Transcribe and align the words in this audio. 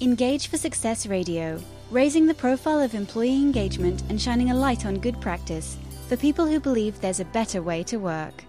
Engage 0.00 0.48
for 0.48 0.58
Success 0.58 1.06
Radio, 1.06 1.62
raising 1.92 2.26
the 2.26 2.34
profile 2.34 2.80
of 2.80 2.94
employee 2.94 3.36
engagement 3.36 4.02
and 4.08 4.20
shining 4.20 4.50
a 4.50 4.54
light 4.54 4.86
on 4.86 4.98
good 4.98 5.20
practice 5.20 5.76
for 6.08 6.16
people 6.16 6.46
who 6.46 6.58
believe 6.58 7.00
there's 7.00 7.20
a 7.20 7.24
better 7.26 7.62
way 7.62 7.84
to 7.84 7.98
work. 7.98 8.42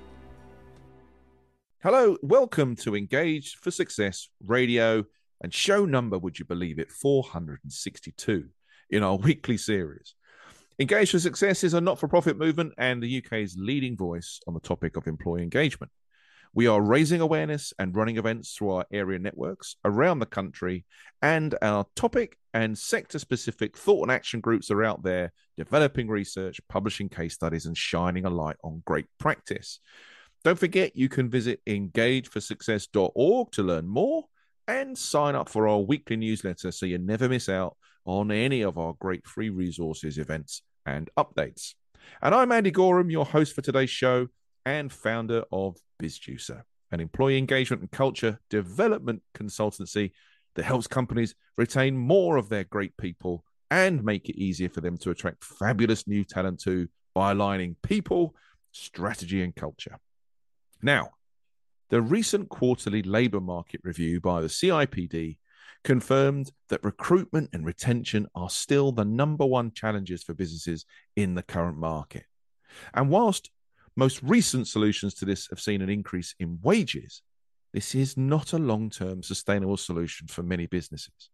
Hello, 1.83 2.17
welcome 2.23 2.75
to 2.77 2.95
Engage 2.95 3.57
for 3.57 3.69
Success 3.69 4.27
Radio 4.43 5.05
and 5.39 5.53
show 5.53 5.85
number, 5.85 6.17
would 6.17 6.39
you 6.39 6.45
believe 6.45 6.79
it, 6.79 6.91
462 6.91 8.49
in 8.89 9.03
our 9.03 9.15
weekly 9.23 9.57
series. 9.57 10.15
Engage 10.79 11.11
for 11.11 11.19
Success 11.19 11.63
is 11.63 11.75
a 11.75 11.79
not 11.79 11.99
for 11.99 12.07
profit 12.07 12.39
movement 12.39 12.73
and 12.79 13.03
the 13.03 13.23
UK's 13.23 13.55
leading 13.55 13.95
voice 13.95 14.39
on 14.47 14.55
the 14.55 14.59
topic 14.59 14.97
of 14.97 15.05
employee 15.05 15.43
engagement. 15.43 15.91
We 16.55 16.67
are 16.67 16.81
raising 16.81 17.19
awareness 17.19 17.73
and 17.79 17.93
running 17.93 18.17
events 18.17 18.53
through 18.53 18.71
our 18.71 18.85
area 18.89 19.19
networks 19.19 19.75
around 19.83 20.19
the 20.19 20.25
country, 20.25 20.85
and 21.21 21.53
our 21.61 21.85
topic 21.97 22.37
and 22.53 22.77
sector 22.77 23.19
specific 23.19 23.77
thought 23.77 24.03
and 24.03 24.11
action 24.11 24.39
groups 24.39 24.71
are 24.71 24.81
out 24.81 25.03
there 25.03 25.33
developing 25.57 26.07
research, 26.07 26.61
publishing 26.69 27.09
case 27.09 27.33
studies, 27.33 27.65
and 27.65 27.77
shining 27.77 28.23
a 28.23 28.29
light 28.29 28.55
on 28.63 28.81
great 28.85 29.07
practice. 29.19 29.81
Don't 30.45 30.57
forget, 30.57 30.95
you 30.95 31.09
can 31.09 31.29
visit 31.29 31.59
engageforsuccess.org 31.67 33.51
to 33.51 33.63
learn 33.63 33.85
more 33.85 34.23
and 34.65 34.97
sign 34.97 35.35
up 35.35 35.49
for 35.49 35.67
our 35.67 35.79
weekly 35.79 36.15
newsletter 36.15 36.71
so 36.71 36.85
you 36.85 36.97
never 36.97 37.27
miss 37.27 37.49
out 37.49 37.75
on 38.05 38.31
any 38.31 38.61
of 38.61 38.77
our 38.77 38.93
great 38.93 39.27
free 39.27 39.49
resources, 39.49 40.17
events, 40.17 40.61
and 40.85 41.09
updates. 41.17 41.73
And 42.21 42.33
I'm 42.33 42.53
Andy 42.53 42.71
Goram, 42.71 43.11
your 43.11 43.25
host 43.25 43.53
for 43.53 43.61
today's 43.61 43.89
show 43.89 44.29
and 44.65 44.91
founder 44.91 45.43
of 45.51 45.77
BizJuicer, 46.01 46.61
an 46.91 46.99
employee 46.99 47.37
engagement 47.37 47.81
and 47.81 47.91
culture 47.91 48.39
development 48.49 49.21
consultancy 49.37 50.11
that 50.55 50.63
helps 50.63 50.87
companies 50.87 51.35
retain 51.57 51.97
more 51.97 52.37
of 52.37 52.49
their 52.49 52.63
great 52.63 52.95
people 52.97 53.43
and 53.71 54.03
make 54.03 54.29
it 54.29 54.39
easier 54.39 54.69
for 54.69 54.81
them 54.81 54.97
to 54.97 55.11
attract 55.11 55.43
fabulous 55.43 56.07
new 56.07 56.23
talent 56.23 56.59
too 56.59 56.87
by 57.13 57.31
aligning 57.31 57.75
people, 57.81 58.35
strategy, 58.71 59.41
and 59.41 59.55
culture. 59.55 59.97
Now, 60.81 61.11
the 61.89 62.01
recent 62.01 62.49
quarterly 62.49 63.03
labour 63.03 63.39
market 63.39 63.81
review 63.83 64.19
by 64.19 64.41
the 64.41 64.47
CIPD 64.47 65.37
confirmed 65.83 66.51
that 66.69 66.83
recruitment 66.83 67.49
and 67.53 67.65
retention 67.65 68.27
are 68.33 68.49
still 68.49 68.91
the 68.91 69.05
number 69.05 69.45
one 69.45 69.71
challenges 69.71 70.23
for 70.23 70.33
businesses 70.33 70.85
in 71.15 71.35
the 71.35 71.43
current 71.43 71.77
market. 71.77 72.25
And 72.93 73.09
whilst 73.09 73.49
most 73.95 74.21
recent 74.23 74.67
solutions 74.67 75.13
to 75.15 75.25
this 75.25 75.47
have 75.49 75.59
seen 75.59 75.81
an 75.81 75.89
increase 75.89 76.35
in 76.39 76.59
wages. 76.61 77.21
This 77.73 77.95
is 77.95 78.17
not 78.17 78.53
a 78.53 78.57
long 78.57 78.89
term 78.89 79.23
sustainable 79.23 79.77
solution 79.77 80.27
for 80.27 80.43
many 80.43 80.65
businesses. 80.65 81.29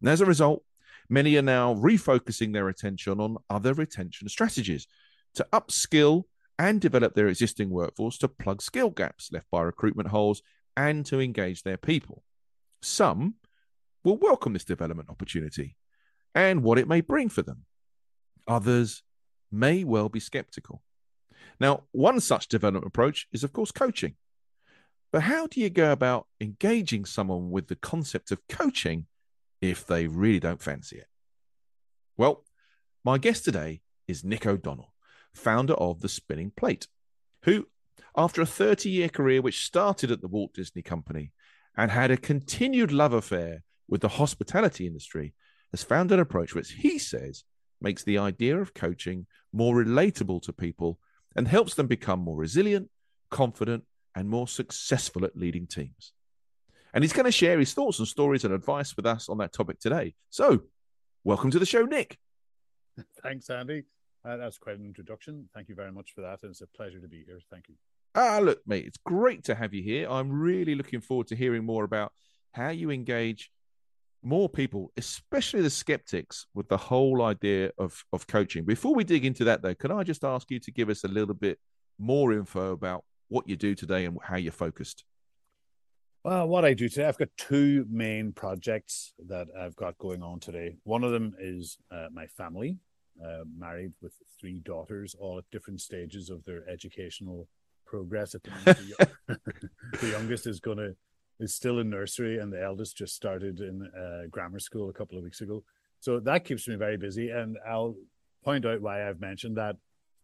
And 0.00 0.08
as 0.08 0.20
a 0.20 0.26
result, 0.26 0.62
many 1.08 1.36
are 1.36 1.42
now 1.42 1.74
refocusing 1.74 2.52
their 2.52 2.68
attention 2.68 3.20
on 3.20 3.36
other 3.48 3.74
retention 3.74 4.28
strategies 4.28 4.86
to 5.34 5.46
upskill 5.52 6.24
and 6.58 6.80
develop 6.80 7.14
their 7.14 7.28
existing 7.28 7.70
workforce 7.70 8.18
to 8.18 8.28
plug 8.28 8.60
skill 8.60 8.90
gaps 8.90 9.30
left 9.32 9.50
by 9.50 9.62
recruitment 9.62 10.08
holes 10.08 10.42
and 10.76 11.06
to 11.06 11.20
engage 11.20 11.62
their 11.62 11.76
people. 11.76 12.22
Some 12.82 13.34
will 14.04 14.16
welcome 14.16 14.52
this 14.54 14.64
development 14.64 15.10
opportunity 15.10 15.76
and 16.34 16.62
what 16.62 16.78
it 16.78 16.88
may 16.88 17.00
bring 17.00 17.28
for 17.28 17.42
them. 17.42 17.64
Others 18.46 19.02
may 19.50 19.84
well 19.84 20.08
be 20.08 20.20
skeptical. 20.20 20.82
Now, 21.60 21.84
one 21.92 22.18
such 22.20 22.48
development 22.48 22.86
approach 22.86 23.28
is, 23.32 23.44
of 23.44 23.52
course, 23.52 23.70
coaching. 23.70 24.14
But 25.12 25.22
how 25.22 25.46
do 25.46 25.60
you 25.60 25.68
go 25.70 25.92
about 25.92 26.26
engaging 26.40 27.04
someone 27.04 27.50
with 27.50 27.68
the 27.68 27.76
concept 27.76 28.30
of 28.30 28.46
coaching 28.48 29.06
if 29.60 29.86
they 29.86 30.06
really 30.06 30.40
don't 30.40 30.62
fancy 30.62 30.96
it? 30.96 31.06
Well, 32.16 32.44
my 33.04 33.18
guest 33.18 33.44
today 33.44 33.82
is 34.08 34.24
Nick 34.24 34.46
O'Donnell, 34.46 34.94
founder 35.34 35.74
of 35.74 36.00
The 36.00 36.08
Spinning 36.08 36.52
Plate, 36.56 36.86
who, 37.42 37.66
after 38.16 38.40
a 38.40 38.46
30 38.46 38.88
year 38.88 39.08
career 39.08 39.42
which 39.42 39.64
started 39.64 40.10
at 40.10 40.20
the 40.20 40.28
Walt 40.28 40.54
Disney 40.54 40.82
Company 40.82 41.32
and 41.76 41.90
had 41.90 42.10
a 42.10 42.16
continued 42.16 42.92
love 42.92 43.12
affair 43.12 43.64
with 43.88 44.00
the 44.00 44.08
hospitality 44.08 44.86
industry, 44.86 45.34
has 45.72 45.82
found 45.82 46.10
an 46.12 46.20
approach 46.20 46.54
which 46.54 46.72
he 46.72 46.98
says 46.98 47.44
makes 47.80 48.04
the 48.04 48.18
idea 48.18 48.58
of 48.58 48.74
coaching 48.74 49.26
more 49.52 49.74
relatable 49.74 50.42
to 50.42 50.52
people 50.52 50.98
and 51.36 51.46
helps 51.48 51.74
them 51.74 51.86
become 51.86 52.20
more 52.20 52.36
resilient, 52.36 52.88
confident, 53.30 53.84
and 54.14 54.28
more 54.28 54.48
successful 54.48 55.24
at 55.24 55.36
leading 55.36 55.66
teams. 55.66 56.12
And 56.92 57.04
he's 57.04 57.12
going 57.12 57.26
to 57.26 57.32
share 57.32 57.58
his 57.58 57.72
thoughts 57.72 57.98
and 57.98 58.08
stories 58.08 58.44
and 58.44 58.52
advice 58.52 58.96
with 58.96 59.06
us 59.06 59.28
on 59.28 59.38
that 59.38 59.52
topic 59.52 59.78
today. 59.78 60.14
So, 60.30 60.62
welcome 61.22 61.50
to 61.52 61.58
the 61.58 61.66
show, 61.66 61.84
Nick. 61.84 62.18
Thanks, 63.22 63.48
Andy. 63.48 63.84
Uh, 64.24 64.36
that's 64.36 64.58
quite 64.58 64.78
an 64.78 64.84
introduction. 64.84 65.48
Thank 65.54 65.68
you 65.68 65.74
very 65.74 65.92
much 65.92 66.12
for 66.14 66.22
that. 66.22 66.42
And 66.42 66.50
it's 66.50 66.60
a 66.60 66.66
pleasure 66.66 67.00
to 67.00 67.08
be 67.08 67.22
here. 67.24 67.38
Thank 67.50 67.68
you. 67.68 67.76
Ah, 68.14 68.40
look, 68.42 68.60
mate, 68.66 68.86
it's 68.86 68.98
great 68.98 69.44
to 69.44 69.54
have 69.54 69.72
you 69.72 69.82
here. 69.82 70.08
I'm 70.10 70.30
really 70.32 70.74
looking 70.74 71.00
forward 71.00 71.28
to 71.28 71.36
hearing 71.36 71.64
more 71.64 71.84
about 71.84 72.12
how 72.52 72.70
you 72.70 72.90
engage 72.90 73.50
more 74.22 74.48
people, 74.48 74.92
especially 74.96 75.62
the 75.62 75.70
skeptics, 75.70 76.46
with 76.54 76.68
the 76.68 76.76
whole 76.76 77.22
idea 77.22 77.70
of, 77.78 78.04
of 78.12 78.26
coaching. 78.26 78.64
Before 78.64 78.94
we 78.94 79.04
dig 79.04 79.24
into 79.24 79.44
that, 79.44 79.62
though, 79.62 79.74
can 79.74 79.90
I 79.90 80.02
just 80.02 80.24
ask 80.24 80.50
you 80.50 80.58
to 80.60 80.70
give 80.70 80.88
us 80.88 81.04
a 81.04 81.08
little 81.08 81.34
bit 81.34 81.58
more 81.98 82.32
info 82.32 82.72
about 82.72 83.04
what 83.28 83.48
you 83.48 83.56
do 83.56 83.74
today 83.74 84.04
and 84.04 84.18
how 84.22 84.36
you're 84.36 84.52
focused? 84.52 85.04
Well, 86.22 86.48
what 86.48 86.66
I 86.66 86.74
do 86.74 86.88
today, 86.88 87.06
I've 87.06 87.16
got 87.16 87.28
two 87.38 87.86
main 87.88 88.32
projects 88.32 89.14
that 89.26 89.48
I've 89.58 89.76
got 89.76 89.96
going 89.96 90.22
on 90.22 90.38
today. 90.38 90.76
One 90.84 91.02
of 91.02 91.12
them 91.12 91.34
is 91.40 91.78
uh, 91.90 92.08
my 92.12 92.26
family, 92.26 92.76
uh, 93.24 93.44
married 93.56 93.92
with 94.02 94.12
three 94.38 94.60
daughters, 94.60 95.14
all 95.18 95.38
at 95.38 95.44
different 95.50 95.80
stages 95.80 96.28
of 96.28 96.44
their 96.44 96.68
educational 96.68 97.48
progress. 97.86 98.34
At 98.34 98.42
the, 98.64 99.08
the 99.98 100.08
youngest 100.08 100.46
is 100.46 100.60
going 100.60 100.76
to 100.76 100.94
is 101.40 101.54
still 101.54 101.78
in 101.78 101.90
nursery, 101.90 102.38
and 102.38 102.52
the 102.52 102.62
eldest 102.62 102.96
just 102.96 103.14
started 103.14 103.60
in 103.60 103.90
uh, 103.96 104.26
grammar 104.30 104.60
school 104.60 104.90
a 104.90 104.92
couple 104.92 105.18
of 105.18 105.24
weeks 105.24 105.40
ago. 105.40 105.64
So 106.00 106.20
that 106.20 106.44
keeps 106.44 106.68
me 106.68 106.76
very 106.76 106.96
busy, 106.96 107.30
and 107.30 107.58
I'll 107.66 107.96
point 108.44 108.64
out 108.64 108.80
why 108.80 109.08
I've 109.08 109.20
mentioned 109.20 109.56
that 109.56 109.76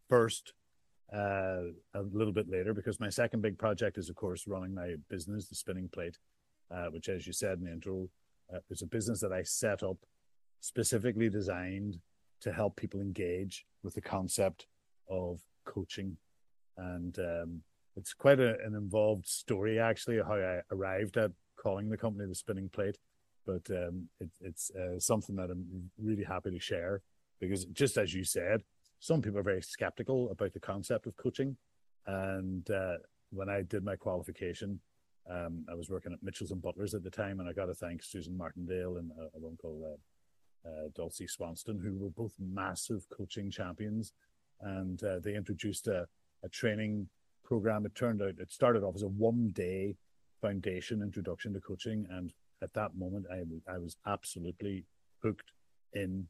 first 0.09 0.53
uh, 1.13 1.63
a 1.95 2.03
little 2.13 2.33
bit 2.33 2.49
later, 2.49 2.75
because 2.75 3.01
my 3.01 3.09
second 3.09 3.43
big 3.43 3.59
project 3.59 3.99
is, 3.99 4.09
of 4.09 4.17
course, 4.17 4.47
running 4.47 4.75
my 4.75 4.95
business, 5.09 5.49
the 5.49 5.55
Spinning 5.55 5.89
Plate, 5.89 6.19
uh, 6.71 6.87
which, 6.87 7.09
as 7.09 7.27
you 7.27 7.33
said 7.33 7.59
in 7.59 7.65
the 7.65 7.73
intro, 7.73 8.09
uh, 8.55 8.59
is 8.71 8.83
a 8.83 8.87
business 8.87 9.21
that 9.21 9.33
I 9.33 9.43
set 9.43 9.83
up 9.83 9.99
specifically 10.61 11.29
designed 11.29 11.99
to 12.41 12.53
help 12.53 12.77
people 12.77 13.01
engage 13.01 13.67
with 13.83 13.95
the 13.95 14.01
concept 14.01 14.67
of 15.09 15.41
coaching 15.65 16.17
and 16.77 17.19
um, 17.19 17.63
it's 17.97 18.13
quite 18.13 18.41
a, 18.41 18.57
an 18.65 18.75
involved 18.75 19.27
story 19.27 19.79
actually 19.79 20.19
how 20.19 20.35
I 20.35 20.61
arrived 20.71 21.17
at 21.17 21.33
calling 21.57 21.89
the 21.89 21.97
company 21.97 22.29
the 22.29 22.35
Spinning 22.35 22.69
Plate, 22.69 22.99
but 23.47 23.63
um, 23.71 24.09
it, 24.21 24.31
it's 24.41 24.71
uh, 24.71 24.99
something 24.99 25.37
that 25.37 25.51
I'm 25.51 25.91
really 25.99 26.25
happy 26.25 26.51
to 26.51 26.61
share 26.61 27.03
because 27.41 27.65
just 27.67 27.97
as 27.97 28.15
you 28.15 28.25
said, 28.25 28.63
some 29.01 29.21
people 29.23 29.39
are 29.39 29.45
very 29.45 29.63
skeptical 29.63 30.31
about 30.31 30.53
the 30.53 30.61
concept 30.61 31.07
of 31.07 31.17
coaching, 31.17 31.57
and 32.07 32.71
uh, 32.71 32.97
when 33.31 33.49
I 33.49 33.63
did 33.63 33.85
my 33.85 33.97
qualification, 33.97 34.81
um, 35.31 35.67
I 35.71 35.75
was 35.75 35.91
working 35.91 36.13
at 36.13 36.23
Mitchells 36.23 36.51
and 36.51 36.63
Butlers 36.63 36.95
at 36.95 37.03
the 37.03 37.11
time, 37.11 37.41
and 37.41 37.49
I 37.49 37.53
got 37.53 37.67
to 37.67 37.75
thank 37.75 38.03
Susan 38.03 38.37
Martindale 38.37 38.97
and 38.97 39.11
a, 39.19 39.37
a 39.37 39.41
one 39.41 39.57
called 39.61 39.83
uh, 39.85 40.69
uh, 40.69 40.89
Dulcie 40.95 41.27
Swanston, 41.27 41.79
who 41.79 41.99
were 41.99 42.11
both 42.11 42.33
massive 42.39 43.07
coaching 43.11 43.51
champions, 43.51 44.13
and 44.61 45.03
uh, 45.05 45.19
they 45.19 45.35
introduced 45.35 45.89
a, 45.89 46.07
a 46.43 46.49
training 46.49 47.09
program. 47.47 47.87
It 47.87 47.95
turned 47.95 48.21
out 48.21 48.35
it 48.39 48.51
started 48.51 48.83
off 48.83 48.97
as 48.97 49.03
a 49.03 49.09
one 49.09 49.51
day 49.55 49.97
foundation 50.43 51.03
introduction 51.03 51.53
to 51.55 51.61
coaching. 51.61 52.07
And 52.11 52.33
at 52.63 52.75
that 52.75 52.97
moment, 52.97 53.27
I, 53.33 53.43
I 53.73 53.79
was 53.79 53.97
absolutely 54.07 54.85
hooked 55.23 55.53
in 55.95 56.27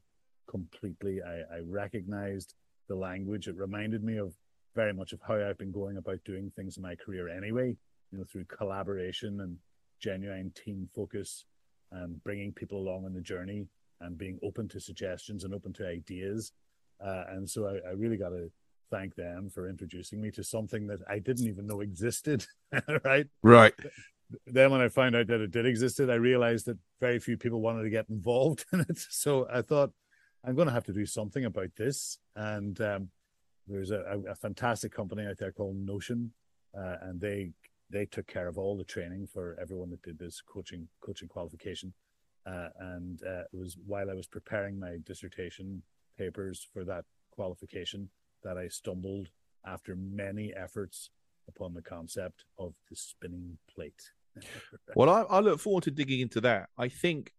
completely. 0.49 1.19
I, 1.21 1.57
I 1.57 1.59
recognized 1.65 2.53
the 2.87 2.95
language. 2.95 3.47
It 3.47 3.57
reminded 3.57 4.03
me 4.03 4.17
of 4.17 4.33
very 4.75 4.93
much 4.93 5.11
of 5.11 5.19
how 5.27 5.35
I've 5.35 5.57
been 5.57 5.71
going 5.71 5.97
about 5.97 6.23
doing 6.23 6.51
things 6.55 6.77
in 6.77 6.83
my 6.83 6.95
career 6.95 7.29
anyway, 7.29 7.75
you 8.11 8.17
know, 8.17 8.23
through 8.31 8.45
collaboration 8.45 9.41
and 9.41 9.57
genuine 9.99 10.51
team 10.51 10.87
focus 10.95 11.45
and 11.91 12.23
bringing 12.23 12.51
people 12.51 12.79
along 12.79 13.05
on 13.05 13.13
the 13.13 13.21
journey 13.21 13.67
and 14.01 14.17
being 14.17 14.39
open 14.43 14.67
to 14.69 14.79
suggestions 14.79 15.43
and 15.43 15.53
open 15.53 15.73
to 15.73 15.87
ideas. 15.87 16.51
Uh, 17.03 17.23
and 17.29 17.49
so 17.49 17.65
I, 17.65 17.89
I 17.89 17.93
really 17.93 18.17
got 18.17 18.29
to 18.29 18.51
thank 18.89 19.15
them 19.15 19.49
for 19.49 19.69
introducing 19.69 20.21
me 20.21 20.31
to 20.31 20.43
something 20.43 20.87
that 20.87 20.99
I 21.09 21.19
didn't 21.19 21.47
even 21.47 21.67
know 21.67 21.81
existed. 21.81 22.45
right. 23.05 23.27
Right. 23.43 23.73
Then 24.45 24.71
when 24.71 24.81
I 24.81 24.89
found 24.89 25.15
out 25.15 25.27
that 25.27 25.41
it 25.41 25.51
did 25.51 25.65
existed, 25.65 26.09
I 26.09 26.15
realized 26.15 26.65
that 26.65 26.77
very 26.99 27.19
few 27.19 27.37
people 27.37 27.61
wanted 27.61 27.83
to 27.83 27.89
get 27.89 28.09
involved 28.09 28.65
in 28.73 28.81
it. 28.81 28.97
So 28.97 29.47
I 29.51 29.61
thought 29.61 29.91
I'm 30.43 30.55
going 30.55 30.67
to 30.67 30.73
have 30.73 30.85
to 30.85 30.93
do 30.93 31.05
something 31.05 31.45
about 31.45 31.69
this. 31.77 32.19
And 32.35 32.79
um, 32.81 33.09
there's 33.67 33.91
a, 33.91 34.21
a, 34.29 34.35
fantastic 34.35 34.93
company 34.93 35.25
out 35.25 35.37
there 35.37 35.51
called 35.51 35.75
Notion, 35.75 36.31
uh, 36.77 36.95
and 37.01 37.19
they 37.19 37.51
they 37.89 38.05
took 38.05 38.27
care 38.27 38.47
of 38.47 38.57
all 38.57 38.77
the 38.77 38.83
training 38.83 39.27
for 39.27 39.57
everyone 39.61 39.89
that 39.89 40.01
did 40.01 40.19
this 40.19 40.41
coaching 40.41 40.87
coaching 41.01 41.27
qualification. 41.27 41.93
uh, 42.45 42.69
and 42.79 43.21
uh, 43.23 43.41
it 43.41 43.57
was 43.57 43.77
while 43.85 44.09
I 44.09 44.13
was 44.13 44.27
preparing 44.27 44.79
my 44.79 44.97
dissertation 45.03 45.81
papers 46.17 46.65
for 46.73 46.83
that 46.85 47.05
qualification 47.31 48.09
that 48.43 48.57
I 48.57 48.67
stumbled 48.67 49.29
after 49.65 49.95
many 49.95 50.53
efforts 50.53 51.09
upon 51.47 51.73
the 51.73 51.81
concept 51.81 52.45
of 52.57 52.73
the 52.89 52.95
spinning 52.95 53.57
plate. 53.73 54.11
well, 54.95 55.09
I, 55.09 55.21
I, 55.23 55.39
look 55.39 55.59
forward 55.59 55.83
to 55.83 55.91
digging 55.91 56.19
into 56.19 56.41
that. 56.41 56.69
I 56.77 56.89
think 56.89 57.31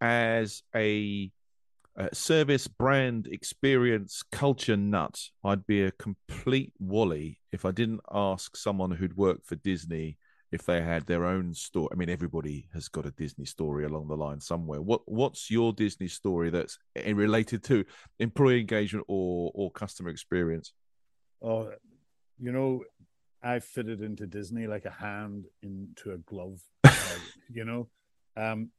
as 0.00 0.62
a, 0.74 1.30
a, 1.96 2.14
service 2.14 2.66
brand 2.66 3.26
experience 3.26 4.22
culture 4.32 4.76
nut, 4.76 5.20
I'd 5.44 5.66
be 5.66 5.82
a 5.82 5.92
complete 5.92 6.72
wally 6.78 7.40
if 7.52 7.64
I 7.64 7.70
didn't 7.70 8.00
ask 8.10 8.56
someone 8.56 8.92
who'd 8.92 9.16
worked 9.16 9.46
for 9.46 9.56
Disney 9.56 10.16
if 10.52 10.66
they 10.66 10.82
had 10.82 11.06
their 11.06 11.24
own 11.24 11.54
story. 11.54 11.88
I 11.90 11.96
mean, 11.96 12.10
everybody 12.10 12.68
has 12.74 12.88
got 12.88 13.06
a 13.06 13.10
Disney 13.10 13.46
story 13.46 13.84
along 13.84 14.08
the 14.08 14.16
line 14.16 14.40
somewhere. 14.40 14.82
What 14.82 15.00
What's 15.06 15.50
your 15.50 15.72
Disney 15.72 16.08
story 16.08 16.50
that's 16.50 16.78
related 17.06 17.64
to 17.64 17.84
employee 18.20 18.60
engagement 18.60 19.06
or 19.08 19.50
or 19.54 19.70
customer 19.70 20.10
experience? 20.10 20.74
Oh, 21.42 21.72
you 22.38 22.52
know, 22.52 22.84
I 23.42 23.58
fitted 23.58 24.02
into 24.02 24.26
Disney 24.26 24.66
like 24.66 24.84
a 24.84 24.90
hand 24.90 25.46
into 25.62 26.12
a 26.12 26.18
glove. 26.18 26.60
uh, 26.84 26.90
you 27.52 27.64
know, 27.64 27.88
um, 28.36 28.70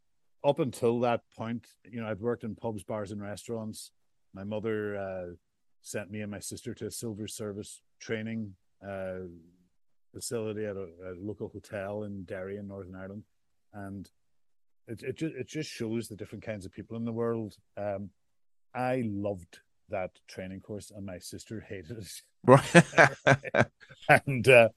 up 0.46 0.60
until 0.60 1.00
that 1.02 1.22
point, 1.36 1.66
you 1.90 2.02
know, 2.02 2.08
I'd 2.08 2.20
worked 2.20 2.44
in 2.44 2.56
pubs, 2.56 2.84
bars, 2.84 3.12
and 3.12 3.22
restaurants. 3.22 3.92
My 4.34 4.44
mother 4.44 4.98
uh, 4.98 5.36
sent 5.82 6.12
me 6.12 6.22
and 6.22 6.32
my 6.32 6.40
sister 6.40 6.74
to 6.76 6.88
a 6.88 6.92
silver 6.92 7.28
service 7.28 7.82
training 8.00 8.56
uh, 8.86 9.28
facility 10.14 10.66
at 10.66 10.76
a, 10.76 10.88
a, 11.06 11.12
local 11.20 11.50
hotel 11.50 12.04
in 12.04 12.24
Derry 12.24 12.58
in 12.58 12.68
Northern 12.68 12.96
Ireland, 12.96 13.24
and 13.74 14.10
it 14.88 15.02
it 15.04 15.18
just 15.18 15.36
it 15.36 15.48
just 15.48 15.70
shows 15.70 16.08
the 16.08 16.16
different 16.16 16.46
kinds 16.46 16.66
of 16.66 16.72
people 16.72 16.98
in 16.98 17.06
the 17.06 17.12
world. 17.12 17.56
Um, 17.78 18.10
I 18.74 19.04
loved 19.06 19.60
that 19.90 20.12
training 20.28 20.62
course, 20.62 20.92
and 20.96 21.06
my 21.06 21.20
sister 21.20 21.66
hated 21.68 21.98
it. 21.98 22.12
Right, 22.46 22.84
and 24.28 24.46
uh, 24.50 24.68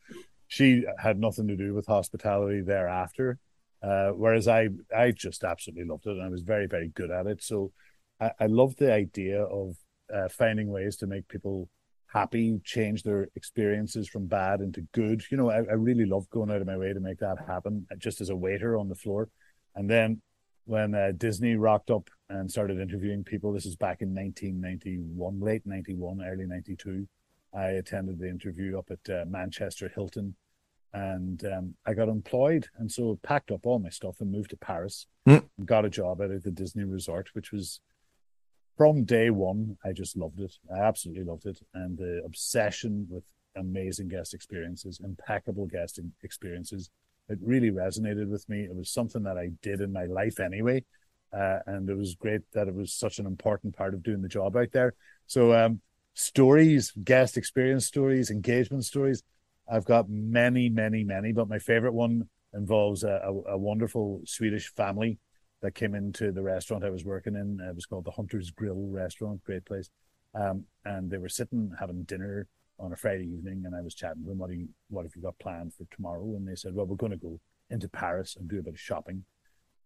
she 0.46 0.84
had 1.00 1.18
nothing 1.18 1.48
to 1.48 1.56
do 1.56 1.74
with 1.74 1.86
hospitality 1.86 2.60
thereafter. 2.60 3.40
Uh, 3.82 4.10
whereas 4.10 4.46
I 4.46 4.68
I 4.96 5.10
just 5.10 5.42
absolutely 5.42 5.84
loved 5.84 6.06
it, 6.06 6.10
and 6.12 6.22
I 6.22 6.28
was 6.28 6.42
very 6.42 6.68
very 6.68 6.88
good 6.88 7.10
at 7.10 7.26
it. 7.26 7.42
So 7.42 7.72
I, 8.20 8.30
I 8.38 8.46
loved 8.46 8.78
the 8.78 8.92
idea 8.92 9.42
of 9.42 9.74
uh, 10.14 10.28
finding 10.28 10.70
ways 10.70 10.96
to 10.98 11.08
make 11.08 11.26
people 11.26 11.68
happy, 12.06 12.60
change 12.64 13.02
their 13.02 13.28
experiences 13.36 14.08
from 14.08 14.26
bad 14.26 14.60
into 14.60 14.82
good. 14.92 15.22
You 15.30 15.36
know, 15.36 15.50
I, 15.50 15.56
I 15.58 15.74
really 15.74 16.06
love 16.06 16.28
going 16.30 16.50
out 16.50 16.60
of 16.60 16.66
my 16.66 16.76
way 16.76 16.92
to 16.92 17.00
make 17.00 17.18
that 17.18 17.38
happen 17.46 17.86
just 17.98 18.20
as 18.20 18.30
a 18.30 18.36
waiter 18.36 18.76
on 18.76 18.88
the 18.88 18.94
floor. 18.94 19.28
And 19.74 19.90
then 19.90 20.22
when 20.64 20.94
uh, 20.94 21.12
Disney 21.16 21.56
rocked 21.56 21.90
up 21.90 22.08
and 22.28 22.50
started 22.50 22.80
interviewing 22.80 23.24
people, 23.24 23.52
this 23.52 23.66
is 23.66 23.76
back 23.76 24.02
in 24.02 24.14
1991, 24.14 25.40
late 25.40 25.62
91, 25.64 26.22
early 26.24 26.46
92. 26.46 27.06
I 27.54 27.66
attended 27.68 28.18
the 28.18 28.28
interview 28.28 28.78
up 28.78 28.90
at 28.90 29.12
uh, 29.12 29.24
Manchester 29.26 29.90
Hilton 29.94 30.34
and 30.92 31.44
um, 31.44 31.74
I 31.86 31.94
got 31.94 32.08
employed. 32.08 32.68
And 32.78 32.90
so 32.90 33.18
packed 33.22 33.50
up 33.50 33.66
all 33.66 33.78
my 33.78 33.90
stuff 33.90 34.20
and 34.20 34.32
moved 34.32 34.50
to 34.50 34.56
Paris 34.56 35.06
mm. 35.26 35.44
got 35.64 35.84
a 35.84 35.90
job 35.90 36.20
out 36.20 36.30
at 36.30 36.42
the 36.42 36.50
Disney 36.50 36.84
resort, 36.84 37.30
which 37.34 37.52
was 37.52 37.80
from 38.76 39.04
day 39.04 39.30
one, 39.30 39.76
I 39.84 39.92
just 39.92 40.16
loved 40.16 40.40
it. 40.40 40.54
I 40.74 40.80
absolutely 40.80 41.24
loved 41.24 41.46
it. 41.46 41.58
And 41.74 41.96
the 41.96 42.22
obsession 42.24 43.06
with 43.08 43.24
amazing 43.56 44.08
guest 44.08 44.34
experiences, 44.34 45.00
impeccable 45.02 45.66
guest 45.66 45.98
experiences, 46.22 46.90
it 47.28 47.38
really 47.42 47.70
resonated 47.70 48.28
with 48.28 48.48
me. 48.48 48.64
It 48.64 48.76
was 48.76 48.90
something 48.90 49.22
that 49.24 49.38
I 49.38 49.50
did 49.62 49.80
in 49.80 49.92
my 49.92 50.04
life 50.04 50.40
anyway. 50.40 50.84
Uh, 51.32 51.58
and 51.66 51.88
it 51.88 51.96
was 51.96 52.14
great 52.14 52.42
that 52.52 52.68
it 52.68 52.74
was 52.74 52.92
such 52.92 53.18
an 53.18 53.26
important 53.26 53.76
part 53.76 53.94
of 53.94 54.02
doing 54.02 54.22
the 54.22 54.28
job 54.28 54.56
out 54.56 54.72
there. 54.72 54.94
So, 55.26 55.52
um, 55.52 55.80
stories, 56.14 56.92
guest 57.02 57.36
experience 57.36 57.86
stories, 57.86 58.30
engagement 58.30 58.84
stories. 58.84 59.22
I've 59.68 59.84
got 59.84 60.08
many, 60.08 60.68
many, 60.68 61.02
many, 61.02 61.32
but 61.32 61.48
my 61.48 61.58
favorite 61.58 61.92
one 61.92 62.28
involves 62.54 63.04
a, 63.04 63.20
a, 63.24 63.52
a 63.52 63.58
wonderful 63.58 64.22
Swedish 64.24 64.72
family 64.74 65.18
that 65.62 65.74
came 65.74 65.94
into 65.94 66.32
the 66.32 66.42
restaurant 66.42 66.84
I 66.84 66.90
was 66.90 67.04
working 67.04 67.34
in. 67.34 67.60
It 67.60 67.74
was 67.74 67.86
called 67.86 68.04
the 68.04 68.10
Hunter's 68.10 68.50
Grill 68.50 68.88
restaurant, 68.90 69.42
great 69.44 69.64
place. 69.64 69.90
Um, 70.34 70.64
and 70.84 71.10
they 71.10 71.18
were 71.18 71.28
sitting 71.28 71.72
having 71.80 72.02
dinner 72.02 72.46
on 72.78 72.92
a 72.92 72.96
Friday 72.96 73.24
evening, 73.24 73.62
and 73.64 73.74
I 73.74 73.80
was 73.80 73.94
chatting 73.94 74.22
to 74.22 74.28
them. 74.28 74.38
What 74.38 74.50
do 74.50 74.56
you, 74.56 74.68
what 74.90 75.04
have 75.04 75.16
you 75.16 75.22
got 75.22 75.38
planned 75.38 75.72
for 75.74 75.86
tomorrow? 75.90 76.34
And 76.36 76.46
they 76.46 76.56
said, 76.56 76.74
well, 76.74 76.84
we're 76.86 76.96
going 76.96 77.12
to 77.12 77.18
go 77.18 77.40
into 77.70 77.88
Paris 77.88 78.36
and 78.36 78.48
do 78.48 78.58
a 78.58 78.62
bit 78.62 78.74
of 78.74 78.80
shopping. 78.80 79.24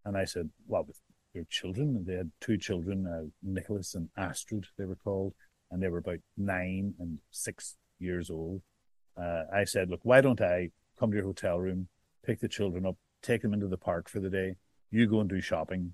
And 0.03 0.17
I 0.17 0.25
said, 0.25 0.49
well, 0.67 0.83
with 0.83 0.99
your 1.33 1.45
children, 1.49 1.95
and 1.95 2.05
they 2.05 2.15
had 2.15 2.31
two 2.41 2.57
children, 2.57 3.07
uh, 3.07 3.29
Nicholas 3.41 3.95
and 3.95 4.09
Astrid, 4.17 4.65
they 4.77 4.85
were 4.85 4.97
called, 4.97 5.33
and 5.71 5.81
they 5.81 5.87
were 5.87 5.99
about 5.99 6.19
nine 6.37 6.95
and 6.99 7.19
six 7.31 7.77
years 7.97 8.29
old. 8.29 8.61
Uh, 9.15 9.43
I 9.53 9.63
said, 9.63 9.89
look, 9.89 10.01
why 10.03 10.19
don't 10.19 10.41
I 10.41 10.69
come 10.99 11.11
to 11.11 11.17
your 11.17 11.25
hotel 11.25 11.59
room, 11.59 11.87
pick 12.25 12.41
the 12.41 12.49
children 12.49 12.85
up, 12.85 12.97
take 13.21 13.41
them 13.41 13.53
into 13.53 13.67
the 13.67 13.77
park 13.77 14.09
for 14.09 14.19
the 14.19 14.29
day, 14.29 14.55
you 14.91 15.07
go 15.07 15.21
and 15.21 15.29
do 15.29 15.41
shopping 15.41 15.93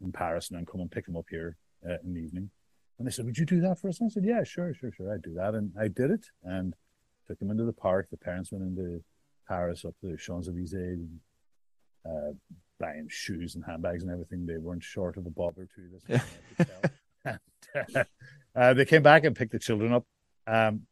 in 0.00 0.12
Paris 0.12 0.48
and 0.48 0.58
then 0.58 0.66
come 0.66 0.80
and 0.80 0.90
pick 0.90 1.06
them 1.06 1.16
up 1.16 1.26
here 1.28 1.56
uh, 1.88 1.96
in 2.04 2.14
the 2.14 2.20
evening. 2.20 2.50
And 2.98 3.06
they 3.06 3.12
said, 3.12 3.26
Would 3.26 3.38
you 3.38 3.44
do 3.44 3.60
that 3.60 3.78
for 3.78 3.88
us? 3.88 4.00
And 4.00 4.10
I 4.10 4.12
said, 4.12 4.24
Yeah, 4.24 4.42
sure, 4.44 4.72
sure, 4.74 4.92
sure. 4.92 5.12
I'd 5.12 5.22
do 5.22 5.34
that. 5.34 5.54
And 5.54 5.72
I 5.78 5.88
did 5.88 6.10
it 6.10 6.26
and 6.42 6.74
took 7.26 7.38
them 7.38 7.50
into 7.50 7.64
the 7.64 7.72
park. 7.72 8.08
The 8.10 8.16
parents 8.16 8.52
went 8.52 8.64
into 8.64 9.02
Paris 9.48 9.84
up 9.84 9.94
the 10.02 10.16
Champs 10.16 10.48
Elysees, 10.48 11.06
uh, 12.06 12.32
buying 12.78 13.08
shoes 13.10 13.54
and 13.54 13.64
handbags 13.64 14.02
and 14.02 14.12
everything. 14.12 14.46
They 14.46 14.58
weren't 14.58 14.82
short 14.82 15.16
of 15.16 15.26
a 15.26 15.30
bob 15.30 15.54
or 15.58 15.68
two. 15.74 15.98
This 16.08 16.22
and, 17.24 17.38
uh, 18.54 18.74
they 18.74 18.84
came 18.84 19.02
back 19.02 19.24
and 19.24 19.36
picked 19.36 19.52
the 19.52 19.58
children 19.58 19.92
up. 19.92 20.04
Um, 20.46 20.82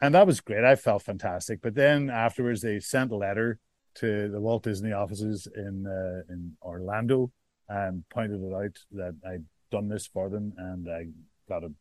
and 0.00 0.14
that 0.14 0.26
was 0.26 0.40
great. 0.40 0.64
I 0.64 0.76
felt 0.76 1.02
fantastic. 1.02 1.60
But 1.60 1.74
then 1.74 2.10
afterwards, 2.10 2.62
they 2.62 2.80
sent 2.80 3.10
a 3.10 3.16
letter 3.16 3.58
to 3.96 4.28
the 4.28 4.40
Walt 4.40 4.62
Disney 4.62 4.92
offices 4.92 5.48
in 5.54 5.86
uh, 5.86 6.32
in 6.32 6.56
Orlando 6.62 7.30
and 7.68 8.02
pointed 8.10 8.42
it 8.42 8.52
out 8.52 8.76
that 8.92 9.14
I'd 9.26 9.44
done 9.70 9.88
this 9.88 10.06
for 10.06 10.28
them, 10.28 10.52
and 10.58 10.88
I 10.88 11.06
got 11.48 11.64
a 11.64 11.72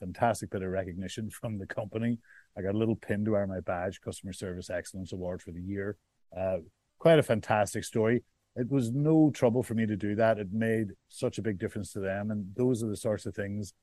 fantastic 0.00 0.50
bit 0.50 0.62
of 0.62 0.70
recognition 0.70 1.30
from 1.40 1.58
the 1.58 1.66
company. 1.66 2.18
I 2.56 2.62
got 2.62 2.74
a 2.74 2.78
little 2.78 2.96
pin 2.96 3.24
to 3.24 3.32
wear 3.32 3.46
my 3.46 3.60
badge, 3.60 4.00
Customer 4.00 4.32
Service 4.32 4.70
Excellence 4.70 5.12
Award 5.12 5.42
for 5.42 5.50
the 5.50 5.60
year. 5.60 5.96
Uh, 6.36 6.58
quite 6.98 7.18
a 7.18 7.22
fantastic 7.22 7.84
story. 7.84 8.22
It 8.56 8.70
was 8.70 8.92
no 8.92 9.30
trouble 9.34 9.62
for 9.62 9.74
me 9.74 9.86
to 9.86 9.96
do 9.96 10.14
that. 10.14 10.38
It 10.38 10.52
made 10.52 10.92
such 11.08 11.38
a 11.38 11.42
big 11.42 11.58
difference 11.58 11.92
to 11.92 12.00
them, 12.00 12.30
and 12.30 12.46
those 12.56 12.82
are 12.82 12.88
the 12.88 12.96
sorts 12.96 13.26
of 13.26 13.34
things 13.34 13.74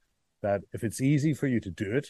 that 0.41 0.61
if 0.73 0.83
it's 0.83 1.01
easy 1.01 1.33
for 1.33 1.47
you 1.47 1.59
to 1.59 1.69
do 1.69 1.91
it, 1.91 2.07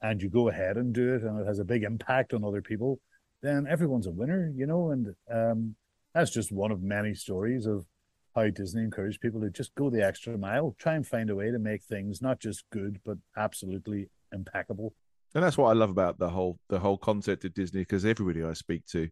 and 0.00 0.22
you 0.22 0.30
go 0.30 0.48
ahead 0.48 0.76
and 0.76 0.94
do 0.94 1.14
it, 1.14 1.22
and 1.22 1.40
it 1.40 1.46
has 1.46 1.58
a 1.58 1.64
big 1.64 1.82
impact 1.82 2.32
on 2.32 2.44
other 2.44 2.62
people, 2.62 3.00
then 3.42 3.66
everyone's 3.68 4.06
a 4.06 4.10
winner, 4.10 4.52
you 4.54 4.66
know. 4.66 4.90
And 4.90 5.14
um, 5.30 5.74
that's 6.14 6.30
just 6.30 6.52
one 6.52 6.70
of 6.70 6.82
many 6.82 7.14
stories 7.14 7.66
of 7.66 7.86
how 8.34 8.48
Disney 8.50 8.82
encouraged 8.82 9.20
people 9.20 9.40
to 9.40 9.50
just 9.50 9.74
go 9.74 9.90
the 9.90 10.04
extra 10.04 10.36
mile, 10.38 10.76
try 10.78 10.94
and 10.94 11.06
find 11.06 11.30
a 11.30 11.34
way 11.34 11.50
to 11.50 11.58
make 11.58 11.82
things 11.82 12.22
not 12.22 12.40
just 12.40 12.64
good 12.70 13.00
but 13.04 13.18
absolutely 13.36 14.08
impeccable. 14.32 14.94
And 15.34 15.44
that's 15.44 15.58
what 15.58 15.68
I 15.68 15.74
love 15.74 15.90
about 15.90 16.18
the 16.18 16.28
whole 16.28 16.58
the 16.68 16.78
whole 16.78 16.98
concept 16.98 17.44
of 17.44 17.54
Disney, 17.54 17.80
because 17.82 18.04
everybody 18.04 18.44
I 18.44 18.54
speak 18.54 18.86
to 18.86 19.08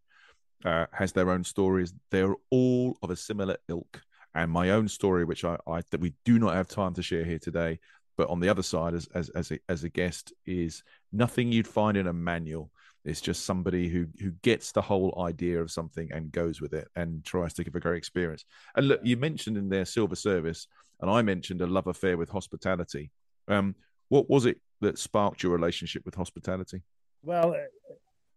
uh, 0.64 0.86
has 0.92 1.12
their 1.12 1.30
own 1.30 1.44
stories. 1.44 1.92
They're 2.10 2.34
all 2.50 2.96
of 3.02 3.10
a 3.10 3.16
similar 3.16 3.56
ilk. 3.68 4.00
And 4.34 4.50
my 4.50 4.70
own 4.70 4.88
story, 4.88 5.24
which 5.24 5.44
I, 5.44 5.56
I 5.66 5.82
that 5.90 6.00
we 6.00 6.14
do 6.24 6.38
not 6.38 6.54
have 6.54 6.68
time 6.68 6.94
to 6.94 7.02
share 7.02 7.24
here 7.24 7.38
today, 7.38 7.80
but 8.16 8.28
on 8.28 8.40
the 8.40 8.48
other 8.48 8.62
side, 8.62 8.94
as 8.94 9.08
as 9.14 9.28
as 9.30 9.50
a, 9.50 9.58
as 9.68 9.84
a 9.84 9.88
guest, 9.88 10.32
is 10.46 10.82
nothing 11.12 11.52
you'd 11.52 11.68
find 11.68 11.96
in 11.96 12.06
a 12.06 12.12
manual. 12.12 12.70
It's 13.06 13.20
just 13.20 13.46
somebody 13.46 13.88
who 13.88 14.06
who 14.20 14.32
gets 14.42 14.72
the 14.72 14.82
whole 14.82 15.14
idea 15.24 15.60
of 15.60 15.70
something 15.70 16.10
and 16.12 16.32
goes 16.32 16.60
with 16.60 16.74
it 16.74 16.88
and 16.96 17.24
tries 17.24 17.54
to 17.54 17.64
give 17.64 17.76
a 17.76 17.80
great 17.80 17.96
experience. 17.96 18.44
And 18.74 18.88
look, 18.88 19.00
you 19.04 19.16
mentioned 19.16 19.56
in 19.56 19.68
there 19.68 19.84
silver 19.84 20.16
service, 20.16 20.66
and 21.00 21.08
I 21.08 21.22
mentioned 21.22 21.60
a 21.62 21.66
love 21.66 21.86
affair 21.86 22.16
with 22.16 22.30
hospitality. 22.30 23.12
Um, 23.48 23.76
what 24.08 24.28
was 24.28 24.44
it 24.44 24.60
that 24.80 24.98
sparked 24.98 25.42
your 25.42 25.52
relationship 25.52 26.04
with 26.04 26.16
hospitality? 26.16 26.82
Well, 27.22 27.56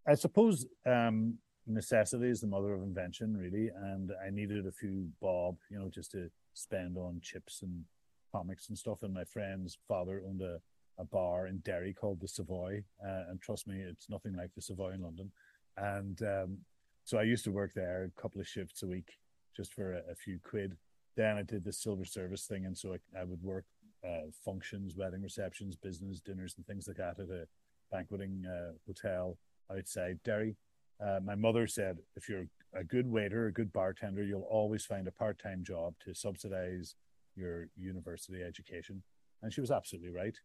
I 0.07 0.15
suppose 0.15 0.67
um, 0.85 1.39
necessity 1.67 2.27
is 2.29 2.41
the 2.41 2.47
mother 2.47 2.73
of 2.73 2.83
invention, 2.83 3.35
really, 3.35 3.69
and 3.75 4.11
I 4.25 4.29
needed 4.29 4.67
a 4.67 4.71
few 4.71 5.07
bob, 5.21 5.57
you 5.69 5.79
know, 5.79 5.89
just 5.89 6.11
to 6.11 6.29
spend 6.53 6.97
on 6.97 7.19
chips 7.21 7.61
and 7.61 7.85
comics 8.31 8.69
and 8.69 8.77
stuff. 8.77 9.03
And 9.03 9.13
my 9.13 9.23
friend's 9.23 9.77
father 9.87 10.21
owned 10.27 10.41
a 10.41 10.59
a 10.99 11.05
bar 11.05 11.47
in 11.47 11.59
Derry 11.59 11.93
called 11.93 12.19
the 12.19 12.27
Savoy, 12.27 12.83
uh, 13.03 13.23
and 13.29 13.41
trust 13.41 13.67
me, 13.67 13.77
it's 13.79 14.09
nothing 14.09 14.35
like 14.35 14.51
the 14.53 14.61
Savoy 14.61 14.91
in 14.91 15.01
London. 15.01 15.31
And 15.77 16.21
um, 16.21 16.57
so 17.05 17.17
I 17.17 17.23
used 17.23 17.45
to 17.45 17.51
work 17.51 17.73
there 17.73 18.03
a 18.03 18.21
couple 18.21 18.41
of 18.41 18.47
shifts 18.47 18.83
a 18.83 18.87
week 18.87 19.09
just 19.55 19.73
for 19.73 19.93
a, 19.93 20.01
a 20.11 20.15
few 20.15 20.39
quid. 20.43 20.77
Then 21.15 21.37
I 21.37 21.43
did 21.43 21.63
the 21.63 21.73
silver 21.73 22.05
service 22.05 22.45
thing, 22.45 22.65
and 22.65 22.77
so 22.77 22.93
I, 22.93 23.21
I 23.21 23.23
would 23.23 23.41
work 23.41 23.65
uh, 24.05 24.27
functions, 24.45 24.95
wedding 24.95 25.23
receptions, 25.23 25.75
business 25.75 26.21
dinners, 26.21 26.55
and 26.57 26.65
things 26.65 26.87
like 26.87 26.97
that 26.97 27.19
at 27.19 27.29
a 27.29 27.45
banqueting 27.91 28.45
uh, 28.45 28.73
hotel 28.85 29.37
outside 29.71 30.19
Derry. 30.23 30.55
uh, 31.03 31.19
my 31.23 31.35
mother 31.35 31.65
said, 31.67 31.97
if 32.15 32.27
you're 32.27 32.47
a 32.73 32.83
good 32.83 33.09
waiter, 33.09 33.47
a 33.47 33.53
good 33.53 33.71
bartender, 33.71 34.23
you'll 34.23 34.47
always 34.49 34.85
find 34.85 35.07
a 35.07 35.11
part 35.11 35.41
time 35.41 35.63
job 35.63 35.93
to 36.05 36.13
subsidize 36.13 36.95
your 37.35 37.69
university 37.77 38.43
education. 38.43 39.01
And 39.41 39.53
she 39.53 39.61
was 39.61 39.71
absolutely 39.71 40.09
right. 40.09 40.37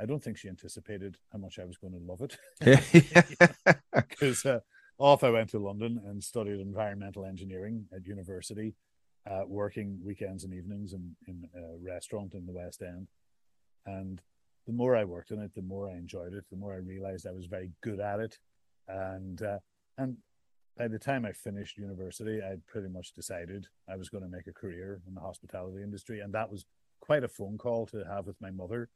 I 0.00 0.06
don't 0.06 0.22
think 0.22 0.36
she 0.36 0.48
anticipated 0.48 1.16
how 1.32 1.38
much 1.38 1.58
I 1.58 1.64
was 1.64 1.78
going 1.78 1.94
to 1.94 1.98
love 1.98 2.22
it. 2.22 2.36
Because 4.08 4.44
uh, 4.46 4.60
off 4.98 5.24
I 5.24 5.30
went 5.30 5.50
to 5.50 5.58
London 5.58 6.00
and 6.06 6.22
studied 6.22 6.60
environmental 6.60 7.24
engineering 7.24 7.86
at 7.94 8.06
university, 8.06 8.74
uh, 9.30 9.42
working 9.46 9.98
weekends 10.04 10.44
and 10.44 10.54
evenings 10.54 10.92
in, 10.92 11.16
in 11.26 11.48
a 11.54 11.76
restaurant 11.82 12.34
in 12.34 12.46
the 12.46 12.52
West 12.52 12.82
End. 12.82 13.08
And 13.86 14.20
the 14.66 14.72
more 14.72 14.96
I 14.96 15.04
worked 15.04 15.30
in 15.30 15.40
it, 15.40 15.54
the 15.54 15.62
more 15.62 15.88
I 15.88 15.94
enjoyed 15.94 16.34
it, 16.34 16.44
the 16.50 16.56
more 16.56 16.74
I 16.74 16.78
realized 16.78 17.26
I 17.26 17.32
was 17.32 17.46
very 17.46 17.70
good 17.82 18.00
at 18.00 18.20
it. 18.20 18.38
And 18.88 19.40
uh, 19.42 19.58
and 19.98 20.18
by 20.76 20.88
the 20.88 20.98
time 20.98 21.24
I 21.24 21.32
finished 21.32 21.78
university, 21.78 22.42
I'd 22.42 22.66
pretty 22.66 22.88
much 22.88 23.12
decided 23.14 23.66
I 23.88 23.96
was 23.96 24.08
going 24.08 24.24
to 24.24 24.30
make 24.30 24.46
a 24.46 24.52
career 24.52 25.00
in 25.06 25.14
the 25.14 25.20
hospitality 25.20 25.82
industry. 25.82 26.20
And 26.20 26.34
that 26.34 26.50
was 26.50 26.66
quite 27.00 27.24
a 27.24 27.28
phone 27.28 27.56
call 27.56 27.86
to 27.86 28.04
have 28.04 28.26
with 28.26 28.40
my 28.40 28.50
mother, 28.50 28.90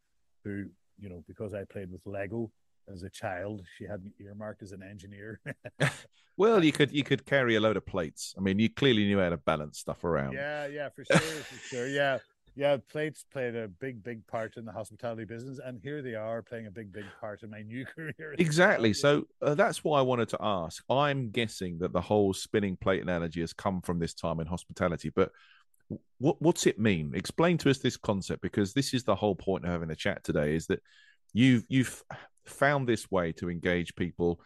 who, 0.45 0.67
you 1.01 1.09
know, 1.09 1.25
because 1.27 1.55
I 1.55 1.65
played 1.65 1.91
with 1.91 2.03
Lego 2.05 2.51
as 2.93 3.03
a 3.03 3.11
child, 3.11 3.63
she 3.79 3.85
had 3.85 4.05
me 4.05 4.13
earmarked 4.21 4.63
as 4.63 4.73
an 4.73 4.83
engineer. 4.83 5.41
well, 6.37 6.65
you 6.65 6.73
could 6.73 6.93
you 6.93 7.05
could 7.05 7.25
carry 7.25 7.57
a 7.57 7.61
load 7.61 7.77
of 7.77 7.87
plates. 7.87 8.35
I 8.37 8.41
mean, 8.41 8.59
you 8.59 8.69
clearly 8.69 9.07
knew 9.07 9.21
how 9.21 9.31
to 9.31 9.37
balance 9.37 9.79
stuff 9.79 10.05
around. 10.05 10.33
Yeah, 10.33 10.67
yeah, 10.67 10.89
for 10.91 11.05
sure, 11.05 11.19
for 11.19 11.69
sure. 11.69 11.89
Yeah 11.89 12.19
yeah, 12.57 12.77
plates 12.91 13.25
played 13.33 13.55
a 13.55 13.69
big, 13.69 14.03
big 14.03 14.27
part 14.27 14.57
in 14.57 14.65
the 14.65 14.73
hospitality 14.73 15.25
business, 15.25 15.61
and 15.65 15.81
here 15.83 16.03
they 16.03 16.15
are 16.15 16.43
playing 16.43 16.67
a 16.67 16.71
big, 16.71 16.93
big 16.93 17.05
part 17.21 17.43
in 17.43 17.51
my 17.51 17.63
new 17.63 17.85
career. 17.97 18.35
Exactly. 18.39 18.93
So 18.93 19.25
uh, 19.41 19.55
that's 19.55 19.85
why 19.85 19.99
I 19.99 20.03
wanted 20.03 20.29
to 20.31 20.39
ask. 20.41 20.83
I'm 20.91 21.31
guessing 21.31 21.79
that 21.79 21.93
the 21.93 22.01
whole 22.01 22.33
spinning 22.33 22.77
plate 22.77 23.03
analogy 23.03 23.41
has 23.41 23.53
come 23.53 23.81
from 23.81 23.99
this 23.99 24.15
time 24.15 24.41
in 24.41 24.47
hospitality, 24.47 25.11
but 25.15 25.31
what 26.19 26.41
what's 26.41 26.67
it 26.67 26.79
mean? 26.79 27.13
Explain 27.15 27.59
to 27.59 27.71
us 27.71 27.79
this 27.79 27.97
concept 27.97 28.43
because 28.43 28.73
this 28.73 28.95
is 28.95 29.05
the 29.05 29.15
whole 29.15 29.35
point 29.35 29.65
of 29.65 29.71
having 29.71 29.91
a 29.91 29.97
chat 29.97 30.23
today. 30.25 30.55
Is 30.55 30.67
that 30.67 30.81
you've 31.33 31.65
you've 31.69 32.03
found 32.47 32.89
this 32.89 33.11
way 33.11 33.33
to 33.33 33.51
engage 33.51 33.95
people, 33.97 34.41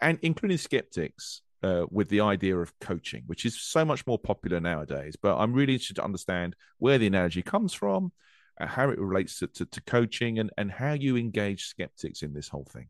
and 0.00 0.18
including 0.22 0.58
skeptics, 0.58 1.42
uh, 1.62 1.86
with 1.90 2.08
the 2.08 2.20
idea 2.20 2.56
of 2.56 2.78
coaching, 2.80 3.22
which 3.26 3.44
is 3.44 3.60
so 3.60 3.84
much 3.84 4.06
more 4.06 4.18
popular 4.18 4.60
nowadays. 4.60 5.16
But 5.20 5.38
I'm 5.38 5.52
really 5.52 5.74
interested 5.74 5.96
to 5.96 6.04
understand 6.04 6.56
where 6.78 6.98
the 6.98 7.06
analogy 7.06 7.42
comes 7.42 7.72
from, 7.72 8.12
uh, 8.60 8.66
how 8.66 8.90
it 8.90 8.98
relates 8.98 9.38
to, 9.40 9.46
to, 9.48 9.66
to, 9.66 9.80
coaching, 9.82 10.38
and, 10.38 10.50
and 10.56 10.70
how 10.70 10.92
you 10.92 11.16
engage 11.16 11.66
skeptics 11.66 12.22
in 12.22 12.32
this 12.32 12.48
whole 12.48 12.66
thing. 12.70 12.88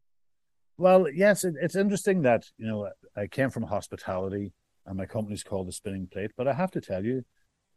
Well, 0.77 1.11
yes, 1.11 1.45
it, 1.45 1.55
it's 1.61 1.77
interesting 1.77 2.23
that, 2.23 2.45
you 2.57 2.67
know, 2.67 2.89
I 3.17 3.27
came 3.27 3.51
from 3.51 3.65
hospitality 3.65 4.53
and 4.87 4.97
my 4.97 5.07
company's 5.07 5.43
called 5.43 5.69
the 5.69 5.73
Spinning 5.73 6.09
Plate, 6.11 6.31
but 6.37 6.49
I 6.49 6.53
have 6.53 6.71
to 6.73 6.81
tell 6.81 7.05
you, 7.05 7.25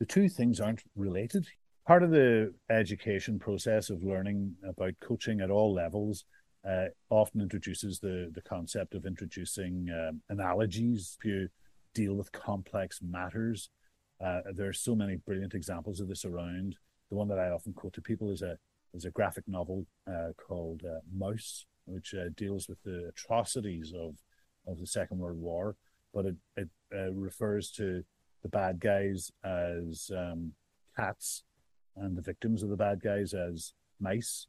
the 0.03 0.07
two 0.07 0.27
things 0.27 0.59
aren't 0.59 0.83
related. 0.97 1.47
Part 1.87 2.03
of 2.03 2.11
the 2.11 2.53
education 2.69 3.39
process 3.39 3.89
of 3.89 4.03
learning 4.03 4.53
about 4.67 4.95
coaching 4.99 5.39
at 5.39 5.49
all 5.49 5.73
levels 5.73 6.25
uh, 6.69 6.87
often 7.09 7.39
introduces 7.39 7.99
the 7.99 8.29
the 8.35 8.41
concept 8.41 8.95
of 8.95 9.05
introducing 9.05 9.87
um, 9.97 10.21
analogies 10.27 11.17
to 11.23 11.47
deal 11.95 12.15
with 12.15 12.33
complex 12.33 12.99
matters. 13.01 13.69
Uh, 14.19 14.41
there 14.53 14.67
are 14.67 14.73
so 14.73 14.93
many 14.93 15.15
brilliant 15.15 15.53
examples 15.53 16.01
of 16.01 16.09
this 16.09 16.25
around. 16.25 16.75
The 17.09 17.15
one 17.15 17.29
that 17.29 17.39
I 17.39 17.51
often 17.51 17.71
quote 17.71 17.93
to 17.93 18.01
people 18.01 18.29
is 18.29 18.41
a 18.41 18.57
is 18.93 19.05
a 19.05 19.11
graphic 19.11 19.45
novel 19.47 19.87
uh, 20.05 20.31
called 20.35 20.81
uh, 20.85 20.99
Maus, 21.17 21.63
which 21.85 22.13
uh, 22.13 22.27
deals 22.35 22.67
with 22.67 22.83
the 22.83 23.07
atrocities 23.07 23.93
of 23.95 24.15
of 24.67 24.81
the 24.81 24.87
Second 24.87 25.19
World 25.19 25.39
War, 25.39 25.77
but 26.13 26.25
it 26.25 26.35
it 26.57 26.69
uh, 26.93 27.13
refers 27.13 27.71
to 27.77 28.03
the 28.43 28.49
bad 28.49 28.79
guys 28.79 29.31
as 29.43 30.11
um, 30.15 30.51
cats 30.95 31.43
and 31.95 32.15
the 32.15 32.21
victims 32.21 32.61
of 32.63 32.69
the 32.69 32.75
bad 32.75 33.01
guys 33.01 33.33
as 33.33 33.73
mice 33.99 34.47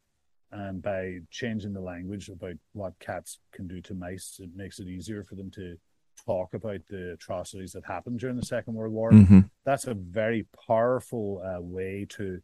and 0.55 0.81
by 0.81 1.19
changing 1.31 1.73
the 1.73 1.81
language 1.81 2.29
about 2.29 2.55
what 2.73 2.99
cats 3.01 3.41
can 3.53 3.67
do 3.67 3.81
to 3.83 3.95
mice, 3.95 4.39
it 4.41 4.51
makes 4.55 4.79
it 4.79 4.87
easier 4.87 5.25
for 5.25 5.35
them 5.35 5.51
to 5.53 5.77
talk 6.25 6.55
about 6.55 6.81
the 6.89 7.13
atrocities 7.13 7.73
that 7.73 7.85
happened 7.85 8.21
during 8.21 8.37
the 8.37 8.47
Second 8.47 8.75
World 8.75 8.93
War. 8.93 9.11
Mm-hmm. 9.11 9.41
That's 9.65 9.89
a 9.89 9.95
very 9.95 10.47
powerful 10.67 11.43
uh, 11.45 11.61
way 11.61 12.07
to 12.11 12.41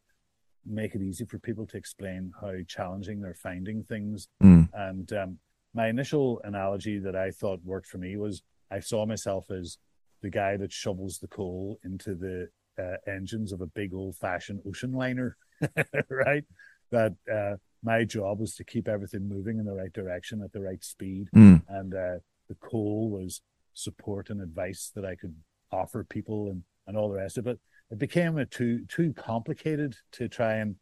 make 0.66 0.96
it 0.96 1.02
easy 1.02 1.24
for 1.24 1.38
people 1.38 1.66
to 1.66 1.76
explain 1.76 2.32
how 2.40 2.52
challenging 2.66 3.20
they're 3.20 3.32
finding 3.32 3.84
things. 3.84 4.26
Mm. 4.42 4.68
And 4.74 5.12
um, 5.12 5.38
my 5.72 5.88
initial 5.88 6.40
analogy 6.42 6.98
that 6.98 7.14
I 7.14 7.30
thought 7.30 7.60
worked 7.64 7.86
for 7.86 7.98
me 7.98 8.16
was 8.16 8.42
I 8.72 8.80
saw 8.80 9.06
myself 9.06 9.50
as 9.52 9.78
the 10.22 10.30
guy 10.30 10.56
that 10.56 10.72
shovels 10.72 11.18
the 11.18 11.28
coal 11.28 11.78
into 11.84 12.14
the 12.14 12.48
uh, 12.78 12.96
engines 13.10 13.52
of 13.52 13.60
a 13.60 13.66
big 13.66 13.94
old 13.94 14.16
fashioned 14.16 14.60
ocean 14.66 14.92
liner, 14.92 15.36
right? 16.08 16.44
That 16.90 17.14
uh, 17.32 17.56
my 17.82 18.04
job 18.04 18.40
was 18.40 18.54
to 18.56 18.64
keep 18.64 18.88
everything 18.88 19.28
moving 19.28 19.58
in 19.58 19.64
the 19.64 19.74
right 19.74 19.92
direction 19.92 20.42
at 20.42 20.52
the 20.52 20.60
right 20.60 20.82
speed. 20.82 21.28
Mm. 21.34 21.62
And 21.68 21.94
uh, 21.94 22.18
the 22.48 22.56
coal 22.60 23.10
was 23.10 23.42
support 23.74 24.30
and 24.30 24.40
advice 24.40 24.90
that 24.94 25.04
I 25.04 25.14
could 25.14 25.34
offer 25.72 26.04
people 26.04 26.50
and, 26.50 26.62
and 26.86 26.96
all 26.96 27.08
the 27.08 27.16
rest 27.16 27.38
of 27.38 27.46
it. 27.46 27.58
It 27.90 27.98
became 27.98 28.38
a 28.38 28.46
too 28.46 28.84
too 28.86 29.12
complicated 29.14 29.96
to 30.12 30.28
try 30.28 30.54
and 30.54 30.76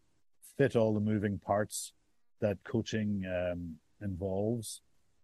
fit 0.57 0.77
all 0.77 0.93
the 0.93 1.01
moving 1.01 1.39
parts 1.39 1.93
that 2.41 2.59
coaching 2.65 3.25
um, 3.27 3.77
involves. 4.03 4.83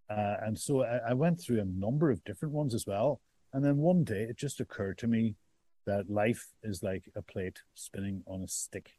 Uh, 0.09 0.37
and 0.43 0.59
so 0.59 0.83
I, 0.83 1.11
I 1.11 1.15
went 1.15 1.41
through 1.41 1.61
a 1.61 1.65
number 1.65 2.11
of 2.11 2.25
different 2.25 2.55
ones 2.55 2.75
as 2.75 2.87
well. 2.87 3.21
And 3.55 3.65
then 3.65 3.77
one 3.77 4.03
day 4.03 4.25
it 4.25 4.37
just 4.37 4.59
occurred 4.59 4.99
to 4.99 5.07
me 5.07 5.37
that 5.87 6.11
life 6.11 6.49
is 6.65 6.83
like 6.83 7.05
a 7.15 7.23
plate 7.23 7.61
spinning 7.75 8.25
on 8.27 8.43
a 8.43 8.49
stick. 8.49 8.91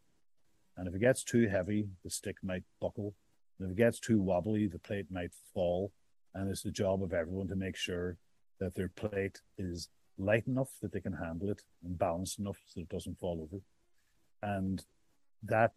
And 0.77 0.87
if 0.87 0.95
it 0.95 1.01
gets 1.01 1.25
too 1.25 1.49
heavy, 1.49 1.89
the 2.05 2.09
stick 2.09 2.37
might 2.41 2.63
buckle. 2.79 3.15
And 3.59 3.67
if 3.67 3.73
it 3.73 3.77
gets 3.77 3.99
too 3.99 4.21
wobbly, 4.21 4.67
the 4.67 4.79
plate 4.79 5.07
might 5.11 5.33
fall. 5.53 5.91
And 6.33 6.49
it's 6.49 6.63
the 6.63 6.71
job 6.71 7.03
of 7.03 7.11
everyone 7.13 7.49
to 7.49 7.55
make 7.57 7.75
sure 7.75 8.17
that 8.61 8.75
their 8.75 8.87
plate 8.87 9.41
is 9.57 9.89
light 10.17 10.47
enough 10.47 10.69
that 10.81 10.93
they 10.93 11.01
can 11.01 11.13
handle 11.13 11.49
it 11.49 11.61
and 11.83 11.97
balanced 11.97 12.39
enough 12.39 12.57
so 12.65 12.79
it 12.79 12.89
doesn't 12.89 13.19
fall 13.19 13.41
over. 13.41 13.61
And 14.41 14.85
that 15.43 15.71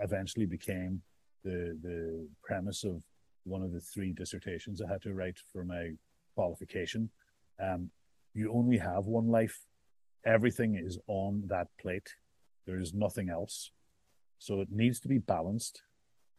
eventually 0.00 0.46
became 0.46 1.02
the 1.44 1.78
the 1.82 2.28
premise 2.42 2.84
of 2.84 3.02
one 3.44 3.62
of 3.62 3.72
the 3.72 3.80
three 3.80 4.12
dissertations 4.12 4.80
I 4.80 4.90
had 4.90 5.02
to 5.02 5.12
write 5.12 5.38
for 5.52 5.64
my 5.64 5.92
qualification. 6.34 7.10
Um, 7.60 7.90
you 8.34 8.52
only 8.52 8.78
have 8.78 9.06
one 9.06 9.28
life. 9.28 9.60
Everything 10.24 10.76
is 10.76 10.98
on 11.06 11.44
that 11.46 11.68
plate. 11.80 12.14
There 12.66 12.78
is 12.78 12.94
nothing 12.94 13.30
else. 13.30 13.70
So 14.38 14.60
it 14.60 14.68
needs 14.70 15.00
to 15.00 15.08
be 15.08 15.18
balanced, 15.18 15.82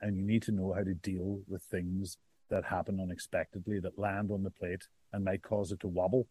and 0.01 0.15
you 0.15 0.23
need 0.23 0.43
to 0.43 0.51
know 0.51 0.73
how 0.73 0.83
to 0.83 0.93
deal 0.93 1.41
with 1.47 1.63
things 1.63 2.17
that 2.49 2.65
happen 2.65 2.99
unexpectedly 2.99 3.79
that 3.79 3.97
land 3.97 4.31
on 4.31 4.43
the 4.43 4.51
plate 4.51 4.87
and 5.13 5.23
might 5.23 5.41
cause 5.41 5.71
it 5.71 5.79
to 5.81 5.87
wobble. 5.87 6.27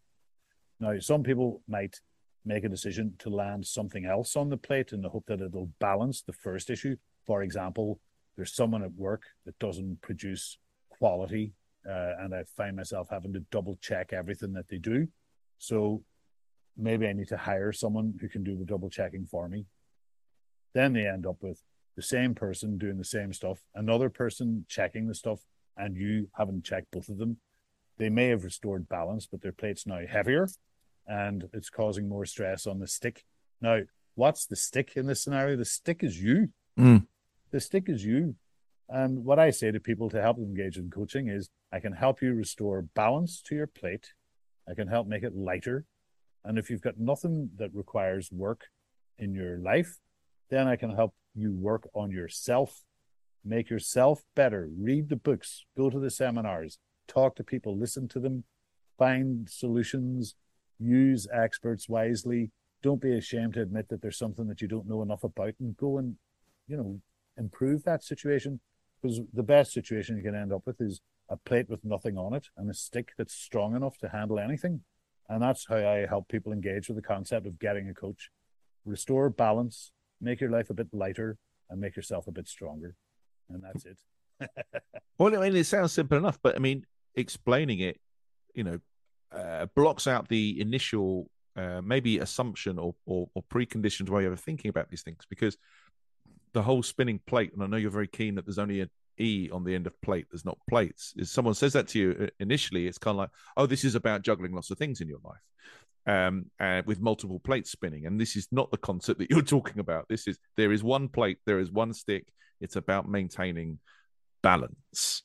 Now, 0.80 0.98
some 0.98 1.22
people 1.22 1.62
might 1.68 2.00
make 2.44 2.64
a 2.64 2.68
decision 2.68 3.14
to 3.18 3.30
land 3.30 3.66
something 3.66 4.06
else 4.06 4.36
on 4.36 4.48
the 4.48 4.56
plate 4.56 4.92
in 4.92 5.02
the 5.02 5.08
hope 5.08 5.24
that 5.26 5.40
it'll 5.40 5.70
balance 5.78 6.22
the 6.22 6.32
first 6.32 6.70
issue. 6.70 6.96
For 7.26 7.42
example, 7.42 8.00
there's 8.36 8.54
someone 8.54 8.82
at 8.82 8.94
work 8.94 9.24
that 9.44 9.58
doesn't 9.58 10.00
produce 10.00 10.58
quality, 10.88 11.52
uh, 11.88 12.12
and 12.20 12.34
I 12.34 12.44
find 12.56 12.76
myself 12.76 13.08
having 13.10 13.32
to 13.32 13.40
double 13.50 13.78
check 13.80 14.12
everything 14.12 14.52
that 14.54 14.68
they 14.68 14.78
do. 14.78 15.08
So 15.58 16.02
maybe 16.76 17.06
I 17.06 17.12
need 17.12 17.28
to 17.28 17.36
hire 17.36 17.72
someone 17.72 18.14
who 18.20 18.28
can 18.28 18.42
do 18.42 18.56
the 18.56 18.64
double 18.64 18.90
checking 18.90 19.26
for 19.26 19.48
me 19.48 19.66
then 20.72 20.92
they 20.92 21.06
end 21.06 21.26
up 21.26 21.36
with 21.40 21.62
the 21.96 22.02
same 22.02 22.34
person 22.34 22.78
doing 22.78 22.98
the 22.98 23.04
same 23.04 23.32
stuff, 23.32 23.60
another 23.74 24.08
person 24.08 24.64
checking 24.68 25.06
the 25.06 25.14
stuff, 25.14 25.40
and 25.76 25.96
you 25.96 26.28
haven't 26.36 26.64
checked 26.64 26.90
both 26.92 27.08
of 27.08 27.18
them. 27.18 27.38
They 27.98 28.08
may 28.08 28.28
have 28.28 28.44
restored 28.44 28.88
balance, 28.88 29.26
but 29.26 29.42
their 29.42 29.52
plate's 29.52 29.86
now 29.86 30.00
heavier 30.08 30.48
and 31.06 31.48
it's 31.52 31.70
causing 31.70 32.08
more 32.08 32.24
stress 32.24 32.66
on 32.66 32.78
the 32.78 32.86
stick. 32.86 33.24
Now, 33.60 33.80
what's 34.14 34.46
the 34.46 34.56
stick 34.56 34.92
in 34.96 35.06
this 35.06 35.22
scenario? 35.22 35.56
The 35.56 35.64
stick 35.64 36.02
is 36.02 36.22
you. 36.22 36.50
Mm. 36.78 37.06
The 37.50 37.60
stick 37.60 37.88
is 37.88 38.04
you. 38.04 38.36
And 38.90 39.24
what 39.24 39.38
I 39.38 39.50
say 39.50 39.70
to 39.70 39.78
people 39.78 40.10
to 40.10 40.20
help 40.20 40.36
them 40.36 40.46
engage 40.46 40.76
in 40.76 40.90
coaching 40.90 41.28
is 41.28 41.48
I 41.72 41.78
can 41.78 41.92
help 41.92 42.20
you 42.20 42.34
restore 42.34 42.82
balance 42.82 43.40
to 43.42 43.54
your 43.54 43.68
plate. 43.68 44.14
I 44.68 44.74
can 44.74 44.88
help 44.88 45.06
make 45.06 45.22
it 45.22 45.36
lighter. 45.36 45.84
And 46.44 46.58
if 46.58 46.70
you've 46.70 46.82
got 46.82 46.98
nothing 46.98 47.50
that 47.56 47.72
requires 47.72 48.32
work 48.32 48.66
in 49.16 49.32
your 49.32 49.58
life, 49.58 49.98
then 50.48 50.66
I 50.66 50.74
can 50.74 50.90
help 50.90 51.14
you 51.36 51.52
work 51.52 51.88
on 51.94 52.10
yourself, 52.10 52.82
make 53.44 53.70
yourself 53.70 54.22
better, 54.34 54.68
read 54.76 55.08
the 55.08 55.16
books, 55.16 55.64
go 55.76 55.88
to 55.88 56.00
the 56.00 56.10
seminars, 56.10 56.78
talk 57.06 57.36
to 57.36 57.44
people, 57.44 57.78
listen 57.78 58.08
to 58.08 58.18
them, 58.18 58.42
find 58.98 59.48
solutions, 59.48 60.34
use 60.80 61.28
experts 61.32 61.88
wisely. 61.88 62.50
Don't 62.82 63.00
be 63.00 63.16
ashamed 63.16 63.54
to 63.54 63.62
admit 63.62 63.88
that 63.90 64.02
there's 64.02 64.18
something 64.18 64.48
that 64.48 64.60
you 64.60 64.66
don't 64.66 64.88
know 64.88 65.02
enough 65.02 65.22
about 65.22 65.54
and 65.60 65.76
go 65.76 65.98
and, 65.98 66.16
you 66.66 66.76
know, 66.76 67.00
improve 67.36 67.84
that 67.84 68.02
situation. 68.02 68.58
Because 69.00 69.20
the 69.32 69.42
best 69.42 69.72
situation 69.72 70.16
you 70.16 70.22
can 70.22 70.34
end 70.34 70.52
up 70.52 70.62
with 70.66 70.80
is 70.80 71.00
a 71.28 71.36
plate 71.36 71.68
with 71.68 71.84
nothing 71.84 72.18
on 72.18 72.34
it 72.34 72.48
and 72.56 72.68
a 72.70 72.74
stick 72.74 73.12
that's 73.16 73.34
strong 73.34 73.74
enough 73.74 73.96
to 73.98 74.08
handle 74.08 74.38
anything. 74.38 74.82
And 75.28 75.42
that's 75.42 75.66
how 75.68 75.76
I 75.76 76.06
help 76.06 76.28
people 76.28 76.52
engage 76.52 76.88
with 76.88 76.96
the 76.96 77.02
concept 77.02 77.46
of 77.46 77.58
getting 77.58 77.88
a 77.88 77.94
coach. 77.94 78.30
Restore 78.84 79.30
balance, 79.30 79.92
make 80.20 80.40
your 80.40 80.50
life 80.50 80.70
a 80.70 80.74
bit 80.74 80.88
lighter, 80.92 81.38
and 81.70 81.80
make 81.80 81.94
yourself 81.94 82.26
a 82.26 82.32
bit 82.32 82.48
stronger. 82.48 82.96
And 83.48 83.62
that's 83.62 83.86
it. 83.86 83.98
well, 85.18 85.36
I 85.36 85.48
mean, 85.48 85.56
it 85.56 85.64
sounds 85.64 85.92
simple 85.92 86.18
enough, 86.18 86.38
but 86.42 86.56
I 86.56 86.58
mean, 86.58 86.84
explaining 87.14 87.80
it, 87.80 88.00
you 88.54 88.64
know, 88.64 88.80
uh, 89.32 89.66
blocks 89.76 90.08
out 90.08 90.28
the 90.28 90.60
initial 90.60 91.30
uh, 91.56 91.80
maybe 91.82 92.18
assumption 92.18 92.78
or, 92.78 92.94
or, 93.06 93.28
or 93.34 93.42
preconditioned 93.44 94.08
way 94.08 94.24
of 94.24 94.38
thinking 94.40 94.68
about 94.68 94.88
these 94.88 95.02
things 95.02 95.24
because 95.28 95.56
the 96.52 96.62
whole 96.62 96.82
spinning 96.82 97.20
plate, 97.26 97.52
and 97.52 97.62
I 97.62 97.66
know 97.66 97.76
you're 97.76 97.90
very 97.90 98.08
keen 98.08 98.34
that 98.34 98.46
there's 98.46 98.58
only 98.58 98.80
an 98.80 98.90
E 99.18 99.50
on 99.52 99.64
the 99.64 99.74
end 99.74 99.86
of 99.86 100.00
plate, 100.00 100.26
there's 100.30 100.44
not 100.44 100.58
plates. 100.68 101.14
If 101.16 101.28
someone 101.28 101.54
says 101.54 101.72
that 101.74 101.88
to 101.88 101.98
you 101.98 102.16
uh, 102.22 102.26
initially, 102.40 102.86
it's 102.86 102.98
kind 102.98 103.14
of 103.14 103.18
like, 103.18 103.30
oh, 103.56 103.66
this 103.66 103.84
is 103.84 103.94
about 103.94 104.22
juggling 104.22 104.52
lots 104.52 104.70
of 104.70 104.78
things 104.78 105.00
in 105.00 105.08
your 105.08 105.20
life. 105.24 105.40
Um, 106.06 106.46
uh, 106.58 106.82
with 106.86 107.00
multiple 107.00 107.38
plates 107.38 107.70
spinning, 107.70 108.06
and 108.06 108.18
this 108.18 108.34
is 108.34 108.48
not 108.50 108.70
the 108.70 108.78
concept 108.78 109.18
that 109.18 109.30
you're 109.30 109.42
talking 109.42 109.78
about. 109.80 110.06
This 110.08 110.26
is 110.26 110.38
there 110.56 110.72
is 110.72 110.82
one 110.82 111.08
plate, 111.08 111.38
there 111.44 111.60
is 111.60 111.70
one 111.70 111.92
stick. 111.92 112.26
It's 112.60 112.76
about 112.76 113.08
maintaining 113.08 113.78
balance. 114.42 115.22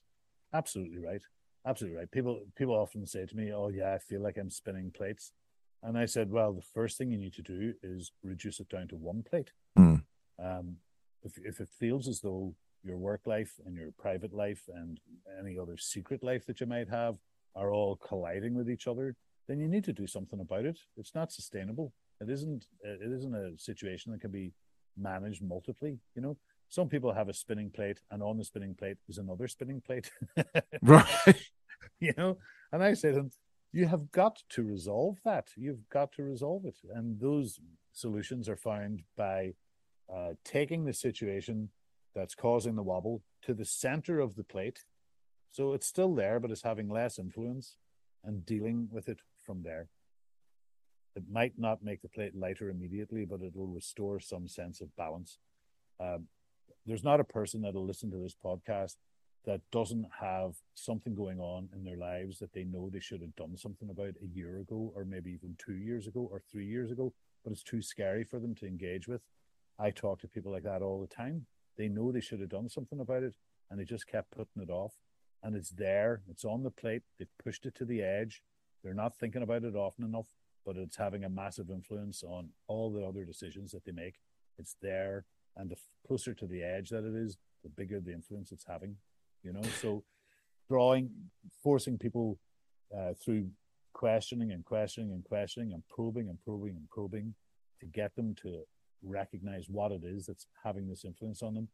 Absolutely 0.53 0.99
right. 0.99 1.21
Absolutely 1.65 1.97
right. 1.97 2.11
People 2.11 2.41
people 2.55 2.75
often 2.75 3.05
say 3.07 3.25
to 3.25 3.35
me, 3.35 3.51
"Oh 3.53 3.69
yeah, 3.69 3.93
I 3.93 3.97
feel 3.97 4.21
like 4.21 4.37
I'm 4.37 4.51
spinning 4.51 4.91
plates," 4.91 5.31
and 5.81 5.97
I 5.97 6.05
said, 6.05 6.29
"Well, 6.29 6.53
the 6.53 6.61
first 6.61 6.97
thing 6.97 7.09
you 7.09 7.17
need 7.17 7.33
to 7.33 7.41
do 7.41 7.73
is 7.81 8.11
reduce 8.21 8.59
it 8.59 8.69
down 8.69 8.89
to 8.89 8.95
one 8.95 9.23
plate. 9.23 9.51
Mm. 9.79 10.03
Um, 10.43 10.77
if 11.25 11.37
if 11.43 11.59
it 11.59 11.69
feels 11.79 12.07
as 12.07 12.21
though 12.21 12.53
your 12.83 12.97
work 12.97 13.21
life 13.25 13.59
and 13.65 13.75
your 13.75 13.91
private 13.97 14.33
life 14.33 14.61
and 14.73 14.99
any 15.39 15.57
other 15.57 15.75
secret 15.75 16.23
life 16.23 16.45
that 16.45 16.59
you 16.59 16.67
might 16.67 16.87
have 16.87 17.15
are 17.55 17.71
all 17.71 17.95
colliding 17.95 18.53
with 18.53 18.69
each 18.69 18.87
other, 18.87 19.15
then 19.47 19.59
you 19.59 19.67
need 19.67 19.83
to 19.83 19.93
do 19.93 20.05
something 20.05 20.39
about 20.39 20.65
it. 20.65 20.77
It's 20.97 21.15
not 21.15 21.31
sustainable. 21.31 21.93
It 22.21 22.29
isn't. 22.29 22.67
It 22.83 23.11
isn't 23.11 23.35
a 23.35 23.57
situation 23.57 24.11
that 24.11 24.21
can 24.21 24.31
be 24.31 24.53
managed 24.97 25.43
multiply. 25.43 25.93
You 26.15 26.21
know, 26.21 26.37
some 26.69 26.87
people 26.87 27.13
have 27.13 27.29
a 27.29 27.33
spinning 27.33 27.69
plate, 27.69 27.99
and 28.11 28.21
on 28.23 28.37
the 28.37 28.45
spinning 28.45 28.75
plate 28.75 28.97
is 29.09 29.17
another 29.17 29.47
spinning 29.47 29.81
plate. 29.81 30.09
right. 30.81 31.35
You 31.99 32.13
know, 32.17 32.37
and 32.71 32.83
I 32.83 32.93
say 32.93 33.09
to 33.09 33.15
them, 33.15 33.31
you 33.71 33.87
have 33.87 34.11
got 34.11 34.41
to 34.49 34.63
resolve 34.63 35.17
that. 35.25 35.49
You've 35.55 35.87
got 35.89 36.13
to 36.13 36.23
resolve 36.23 36.65
it. 36.65 36.77
And 36.93 37.19
those 37.19 37.59
solutions 37.91 38.47
are 38.47 38.55
found 38.55 39.03
by 39.17 39.53
uh, 40.13 40.33
taking 40.43 40.85
the 40.85 40.93
situation 40.93 41.69
that's 42.13 42.35
causing 42.35 42.75
the 42.75 42.83
wobble 42.83 43.21
to 43.43 43.53
the 43.53 43.65
center 43.65 44.19
of 44.19 44.35
the 44.35 44.43
plate. 44.43 44.85
So 45.51 45.73
it's 45.73 45.87
still 45.87 46.15
there, 46.15 46.39
but 46.39 46.51
it's 46.51 46.63
having 46.63 46.89
less 46.89 47.19
influence 47.19 47.77
and 48.23 48.45
dealing 48.45 48.89
with 48.91 49.09
it 49.09 49.19
from 49.45 49.63
there. 49.63 49.87
It 51.15 51.23
might 51.31 51.53
not 51.57 51.83
make 51.83 52.01
the 52.01 52.09
plate 52.09 52.35
lighter 52.35 52.69
immediately, 52.69 53.25
but 53.25 53.41
it 53.41 53.55
will 53.55 53.67
restore 53.67 54.19
some 54.19 54.47
sense 54.47 54.81
of 54.81 54.95
balance. 54.95 55.39
Um, 55.99 56.27
there's 56.85 57.03
not 57.03 57.19
a 57.19 57.25
person 57.25 57.61
that'll 57.61 57.85
listen 57.85 58.11
to 58.11 58.17
this 58.17 58.35
podcast 58.35 58.95
that 59.45 59.61
doesn't 59.71 60.07
have 60.19 60.55
something 60.73 61.15
going 61.15 61.39
on 61.39 61.69
in 61.73 61.83
their 61.83 61.97
lives 61.97 62.39
that 62.39 62.51
they 62.53 62.63
know 62.63 62.89
they 62.89 62.99
should 62.99 63.21
have 63.21 63.35
done 63.35 63.55
something 63.55 63.89
about 63.89 64.15
a 64.21 64.27
year 64.35 64.59
ago, 64.59 64.91
or 64.95 65.05
maybe 65.05 65.31
even 65.31 65.55
two 65.57 65.75
years 65.75 66.07
ago, 66.07 66.27
or 66.31 66.41
three 66.51 66.65
years 66.65 66.91
ago, 66.91 67.13
but 67.43 67.53
it's 67.53 67.63
too 67.63 67.81
scary 67.81 68.23
for 68.23 68.39
them 68.39 68.55
to 68.55 68.65
engage 68.65 69.07
with. 69.07 69.21
I 69.79 69.91
talk 69.91 70.19
to 70.21 70.27
people 70.27 70.51
like 70.51 70.63
that 70.63 70.81
all 70.81 71.01
the 71.01 71.13
time. 71.13 71.45
They 71.77 71.87
know 71.87 72.11
they 72.11 72.21
should 72.21 72.39
have 72.39 72.49
done 72.49 72.69
something 72.69 72.99
about 72.99 73.23
it, 73.23 73.33
and 73.69 73.79
they 73.79 73.83
just 73.83 74.07
kept 74.07 74.31
putting 74.31 74.61
it 74.61 74.69
off. 74.69 74.93
And 75.43 75.55
it's 75.55 75.69
there, 75.69 76.21
it's 76.29 76.45
on 76.45 76.63
the 76.63 76.71
plate. 76.71 77.03
They've 77.19 77.27
pushed 77.43 77.65
it 77.65 77.75
to 77.75 77.85
the 77.85 78.01
edge. 78.01 78.41
They're 78.83 78.93
not 78.93 79.17
thinking 79.17 79.43
about 79.43 79.63
it 79.63 79.75
often 79.75 80.05
enough, 80.05 80.27
but 80.65 80.77
it's 80.77 80.97
having 80.97 81.23
a 81.23 81.29
massive 81.29 81.69
influence 81.69 82.23
on 82.23 82.49
all 82.67 82.91
the 82.91 83.05
other 83.05 83.25
decisions 83.25 83.71
that 83.71 83.85
they 83.85 83.91
make. 83.91 84.15
It's 84.57 84.75
there 84.81 85.25
and 85.57 85.69
the 85.69 85.75
closer 86.07 86.33
to 86.33 86.47
the 86.47 86.63
edge 86.63 86.89
that 86.89 87.05
it 87.05 87.15
is, 87.15 87.37
the 87.63 87.69
bigger 87.69 87.99
the 87.99 88.13
influence 88.13 88.51
it's 88.51 88.65
having. 88.67 88.95
You 89.43 89.53
know, 89.53 89.61
so 89.81 90.03
drawing, 90.69 91.09
forcing 91.63 91.97
people 91.97 92.39
uh, 92.95 93.13
through 93.23 93.49
questioning 93.93 94.51
and 94.51 94.65
questioning 94.65 95.11
and 95.11 95.23
questioning 95.23 95.73
and 95.73 95.83
probing 95.87 96.29
and 96.29 96.39
probing 96.43 96.75
and 96.75 96.89
probing 96.89 97.33
to 97.79 97.85
get 97.85 98.15
them 98.15 98.35
to 98.41 98.63
recognize 99.05 99.67
what 99.69 99.91
it 99.91 100.01
is 100.03 100.25
that's 100.25 100.47
having 100.63 100.87
this 100.87 101.05
influence 101.05 101.41
on 101.41 101.53
them, 101.53 101.67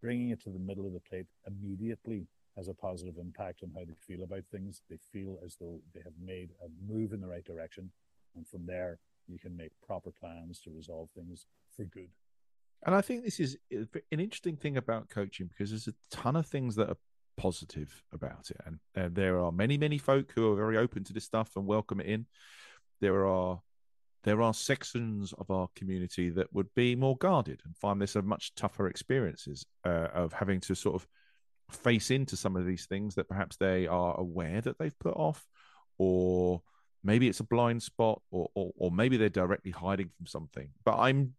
bringing 0.00 0.30
it 0.30 0.42
to 0.42 0.50
the 0.50 0.58
middle 0.58 0.86
of 0.86 0.92
the 0.92 1.00
plate 1.00 1.26
immediately 1.46 2.26
has 2.56 2.68
a 2.68 2.74
positive 2.74 3.14
impact 3.18 3.62
on 3.62 3.70
how 3.74 3.84
they 3.84 3.94
feel 3.94 4.24
about 4.24 4.42
things. 4.50 4.82
They 4.90 4.98
feel 5.12 5.38
as 5.44 5.56
though 5.60 5.80
they 5.94 6.00
have 6.02 6.14
made 6.22 6.50
a 6.64 6.92
move 6.92 7.12
in 7.12 7.20
the 7.20 7.28
right 7.28 7.44
direction. 7.44 7.90
And 8.34 8.46
from 8.46 8.66
there, 8.66 8.98
you 9.28 9.38
can 9.38 9.56
make 9.56 9.70
proper 9.86 10.10
plans 10.10 10.60
to 10.60 10.70
resolve 10.70 11.08
things 11.14 11.46
for 11.76 11.84
good. 11.84 12.08
And 12.84 12.94
I 12.94 13.00
think 13.00 13.24
this 13.24 13.40
is 13.40 13.56
an 13.70 14.20
interesting 14.20 14.56
thing 14.56 14.76
about 14.76 15.08
coaching 15.08 15.48
because 15.48 15.70
there's 15.70 15.88
a 15.88 15.94
ton 16.10 16.36
of 16.36 16.46
things 16.46 16.76
that 16.76 16.88
are 16.88 16.96
positive 17.36 18.02
about 18.12 18.50
it. 18.50 18.56
And, 18.64 18.78
and 18.94 19.14
there 19.14 19.38
are 19.40 19.52
many, 19.52 19.78
many 19.78 19.98
folk 19.98 20.32
who 20.34 20.52
are 20.52 20.56
very 20.56 20.76
open 20.76 21.04
to 21.04 21.12
this 21.12 21.24
stuff 21.24 21.50
and 21.56 21.66
welcome 21.66 22.00
it 22.00 22.06
in. 22.06 22.26
There 23.00 23.26
are 23.26 23.60
there 24.28 24.42
are 24.42 24.54
sections 24.54 25.32
of 25.38 25.50
our 25.50 25.68
community 25.74 26.30
that 26.30 26.52
would 26.52 26.72
be 26.74 26.94
more 26.94 27.16
guarded 27.16 27.60
and 27.64 27.76
find 27.76 28.00
this 28.00 28.16
a 28.16 28.22
much 28.22 28.54
tougher 28.54 28.88
experiences 28.88 29.64
uh, 29.84 30.08
of 30.14 30.32
having 30.32 30.60
to 30.60 30.74
sort 30.74 30.94
of 30.94 31.06
face 31.70 32.10
into 32.10 32.36
some 32.36 32.56
of 32.56 32.66
these 32.66 32.86
things 32.86 33.14
that 33.14 33.28
perhaps 33.28 33.56
they 33.56 33.86
are 33.86 34.18
aware 34.18 34.60
that 34.60 34.78
they've 34.78 34.98
put 34.98 35.16
off 35.16 35.46
or 35.98 36.62
maybe 37.02 37.28
it's 37.28 37.40
a 37.40 37.44
blind 37.44 37.82
spot 37.82 38.20
or, 38.30 38.48
or, 38.54 38.72
or 38.76 38.90
maybe 38.90 39.16
they're 39.16 39.28
directly 39.28 39.70
hiding 39.70 40.08
from 40.16 40.26
something 40.26 40.68
but 40.84 40.96
i'm 40.96 41.34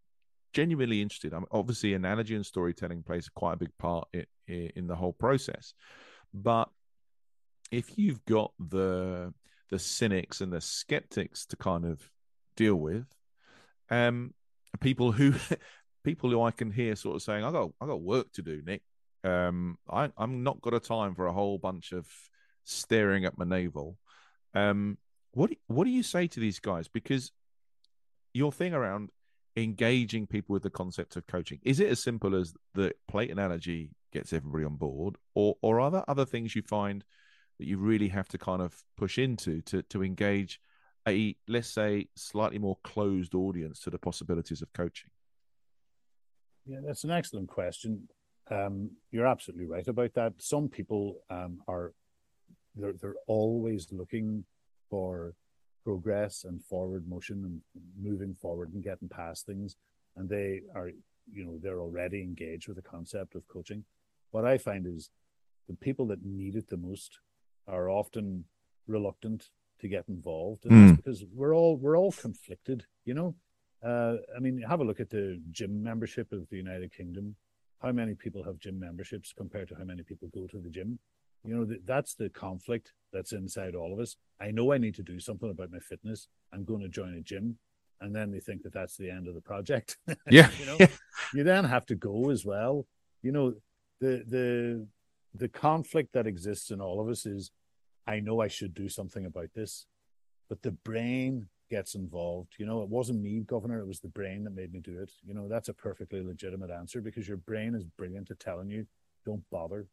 genuinely 0.54 1.02
interested. 1.02 1.34
I'm 1.34 1.46
obviously 1.52 1.94
analogy 1.94 2.36
and 2.36 2.46
storytelling 2.46 3.04
plays 3.04 3.30
quite 3.30 3.54
a 3.54 3.58
big 3.58 3.78
part 3.78 4.08
in, 4.14 4.26
in 4.48 4.88
the 4.88 4.96
whole 4.96 5.14
process, 5.14 5.74
but 6.34 6.70
if 7.72 7.98
you've 7.98 8.24
got 8.26 8.52
the 8.60 9.34
the 9.70 9.78
cynics 9.78 10.42
and 10.42 10.52
the 10.52 10.62
skeptics 10.62 11.46
to 11.46 11.56
kind 11.56 11.86
of 11.86 12.02
deal 12.60 12.76
with, 12.76 13.06
um, 13.90 14.34
people 14.82 15.12
who 15.14 15.34
people 16.04 16.30
who 16.30 16.42
I 16.42 16.52
can 16.52 16.72
hear 16.72 16.96
sort 16.96 17.16
of 17.16 17.24
saying, 17.24 17.44
"I 17.44 17.52
got 17.52 17.72
I 17.82 17.86
got 17.86 18.02
work 18.02 18.32
to 18.34 18.42
do, 18.42 18.62
Nick. 18.66 18.84
Um, 19.24 19.78
I 19.90 20.10
I'm 20.18 20.44
not 20.44 20.62
got 20.62 20.74
a 20.74 20.80
time 20.80 21.16
for 21.16 21.26
a 21.26 21.34
whole 21.34 21.58
bunch 21.58 21.92
of 21.94 22.06
staring 22.66 23.26
at 23.26 23.38
my 23.38 23.46
navel." 23.46 23.98
Um, 24.54 24.98
what 25.32 25.52
what 25.68 25.86
do 25.86 25.92
you 25.92 26.04
say 26.04 26.28
to 26.28 26.40
these 26.40 26.60
guys? 26.60 26.88
Because 26.88 27.32
your 28.34 28.52
thing 28.52 28.74
around 28.74 29.10
engaging 29.56 30.28
people 30.28 30.54
with 30.54 30.64
the 30.64 30.70
concept 30.70 31.16
of 31.16 31.28
coaching? 31.28 31.60
Is 31.64 31.80
it 31.80 31.90
as 31.90 32.04
simple 32.04 32.36
as 32.36 32.54
the 32.74 32.94
plate 33.08 33.32
analogy 33.32 33.92
gets 34.12 34.34
everybody 34.34 34.66
on 34.66 34.76
board, 34.76 35.16
or 35.34 35.56
or 35.62 35.80
are 35.80 35.92
there 35.92 36.10
other 36.10 36.26
things 36.26 36.56
you 36.56 36.62
find 36.64 37.06
that 37.58 37.68
you 37.68 37.78
really 37.78 38.10
have 38.10 38.28
to 38.30 38.38
kind 38.38 38.62
of 38.62 38.76
push 38.98 39.18
into 39.18 39.62
to 39.62 39.82
to 39.84 40.04
engage 40.04 40.60
a 41.08 41.36
let's 41.48 41.70
say 41.70 42.08
slightly 42.16 42.60
more 42.60 42.78
closed 42.84 43.36
audience 43.36 43.80
to 43.82 43.90
the 43.90 43.98
possibilities 43.98 44.62
of 44.62 44.72
coaching? 44.74 45.10
Yeah, 46.66 46.80
that's 46.86 47.04
an 47.04 47.12
excellent 47.12 47.50
question. 47.50 48.08
Um, 48.52 48.92
you're 49.12 49.28
absolutely 49.28 49.66
right 49.66 49.88
about 49.88 50.14
that. 50.16 50.34
Some 50.40 50.70
people 50.70 51.22
um, 51.30 51.62
are 51.68 51.94
they're 52.76 52.94
they're 52.94 53.16
always 53.28 53.88
looking 53.92 54.44
for 54.90 55.36
progress 55.84 56.44
and 56.44 56.64
forward 56.64 57.08
motion 57.08 57.44
and 57.46 57.62
moving 58.00 58.36
forward 58.36 58.74
and 58.74 58.84
getting 58.84 59.10
past 59.10 59.46
things. 59.46 59.76
And 60.16 60.30
they 60.30 60.62
are, 60.76 60.90
you 61.32 61.46
know, 61.46 61.58
they're 61.62 61.80
already 61.80 62.22
engaged 62.22 62.68
with 62.68 62.78
the 62.78 62.84
concept 62.84 63.36
of 63.36 63.48
coaching. 63.48 63.84
What 64.32 64.46
I 64.46 64.58
find 64.58 64.86
is 64.86 65.10
the 65.68 65.76
people 65.76 66.06
that 66.08 66.26
need 66.26 66.56
it 66.56 66.70
the 66.70 66.78
most 66.78 67.20
are 67.68 67.90
often 67.90 68.46
reluctant 68.88 69.50
to 69.80 69.88
get 69.88 70.06
involved. 70.08 70.66
And 70.66 70.72
mm. 70.72 70.88
that's 70.88 70.98
because 70.98 71.26
we're 71.34 71.56
all 71.56 71.78
we're 71.78 71.98
all 71.98 72.12
conflicted, 72.12 72.86
you 73.06 73.14
know. 73.14 73.36
Uh, 73.84 74.18
I 74.36 74.40
mean, 74.40 74.62
have 74.68 74.82
a 74.82 74.84
look 74.84 75.00
at 75.00 75.10
the 75.10 75.42
gym 75.52 75.82
membership 75.82 76.32
of 76.32 76.48
the 76.50 76.58
United 76.58 76.94
Kingdom. 76.94 77.36
How 77.82 77.92
many 77.94 78.14
people 78.14 78.44
have 78.44 78.60
gym 78.60 78.78
memberships 78.80 79.34
compared 79.36 79.70
to 79.70 79.76
how 79.76 79.86
many 79.86 80.04
people 80.04 80.28
go 80.34 80.48
to 80.48 80.60
the 80.60 80.70
gym? 80.70 81.00
You 81.46 81.56
know, 81.56 81.78
that's 81.86 82.16
the 82.16 82.30
conflict 82.30 82.92
that's 83.14 83.32
inside 83.32 83.76
all 83.76 83.94
of 83.94 84.00
us. 84.00 84.18
I 84.42 84.52
know 84.52 84.74
I 84.74 84.78
need 84.78 84.96
to 84.96 85.04
do 85.04 85.20
something 85.20 85.50
about 85.50 85.72
my 85.72 85.80
fitness. 85.80 86.28
I'm 86.54 86.66
going 86.66 86.82
to 86.82 86.90
join 86.90 87.14
a 87.16 87.22
gym. 87.22 87.58
And 88.02 88.16
then 88.16 88.32
they 88.32 88.40
think 88.40 88.64
that 88.64 88.74
that's 88.74 88.98
the 88.98 89.10
end 89.10 89.28
of 89.28 89.36
the 89.36 89.42
project. 89.42 89.98
Yeah. 90.30 90.50
you 90.60 90.66
know, 90.66 90.78
you 91.34 91.44
then 91.44 91.64
have 91.64 91.86
to 91.88 91.96
go 91.96 92.30
as 92.30 92.46
well. 92.46 92.86
You 93.22 93.32
know, 93.32 93.54
the, 94.00 94.24
the, 94.28 94.88
the 95.34 95.48
conflict 95.48 96.14
that 96.14 96.28
exists 96.28 96.72
in 96.72 96.82
all 96.82 97.00
of 97.02 97.10
us 97.10 97.26
is 97.26 97.52
I 98.10 98.20
know 98.20 98.42
I 98.42 98.48
should 98.48 98.74
do 98.74 98.90
something 98.90 99.28
about 99.28 99.54
this, 99.54 99.86
but 100.50 100.64
the 100.64 100.72
brain 100.72 101.48
gets 101.70 101.94
involved. 101.94 102.56
You 102.58 102.66
know, 102.66 102.82
it 102.82 102.90
wasn't 102.90 103.22
me, 103.22 103.42
governor, 103.42 103.80
it 103.82 103.88
was 103.88 104.00
the 104.00 104.08
brain 104.08 104.44
that 104.46 104.56
made 104.56 104.74
me 104.74 104.80
do 104.80 105.00
it. 105.00 105.12
You 105.24 105.36
know, 105.36 105.48
that's 105.48 105.70
a 105.70 105.76
perfectly 105.76 106.22
legitimate 106.24 106.72
answer 106.72 107.02
because 107.02 107.28
your 107.28 107.38
brain 107.38 107.76
is 107.76 107.84
brilliant 107.84 108.32
at 108.32 108.40
telling 108.40 108.70
you, 108.70 108.88
don't 109.28 109.48
bother 109.52 109.86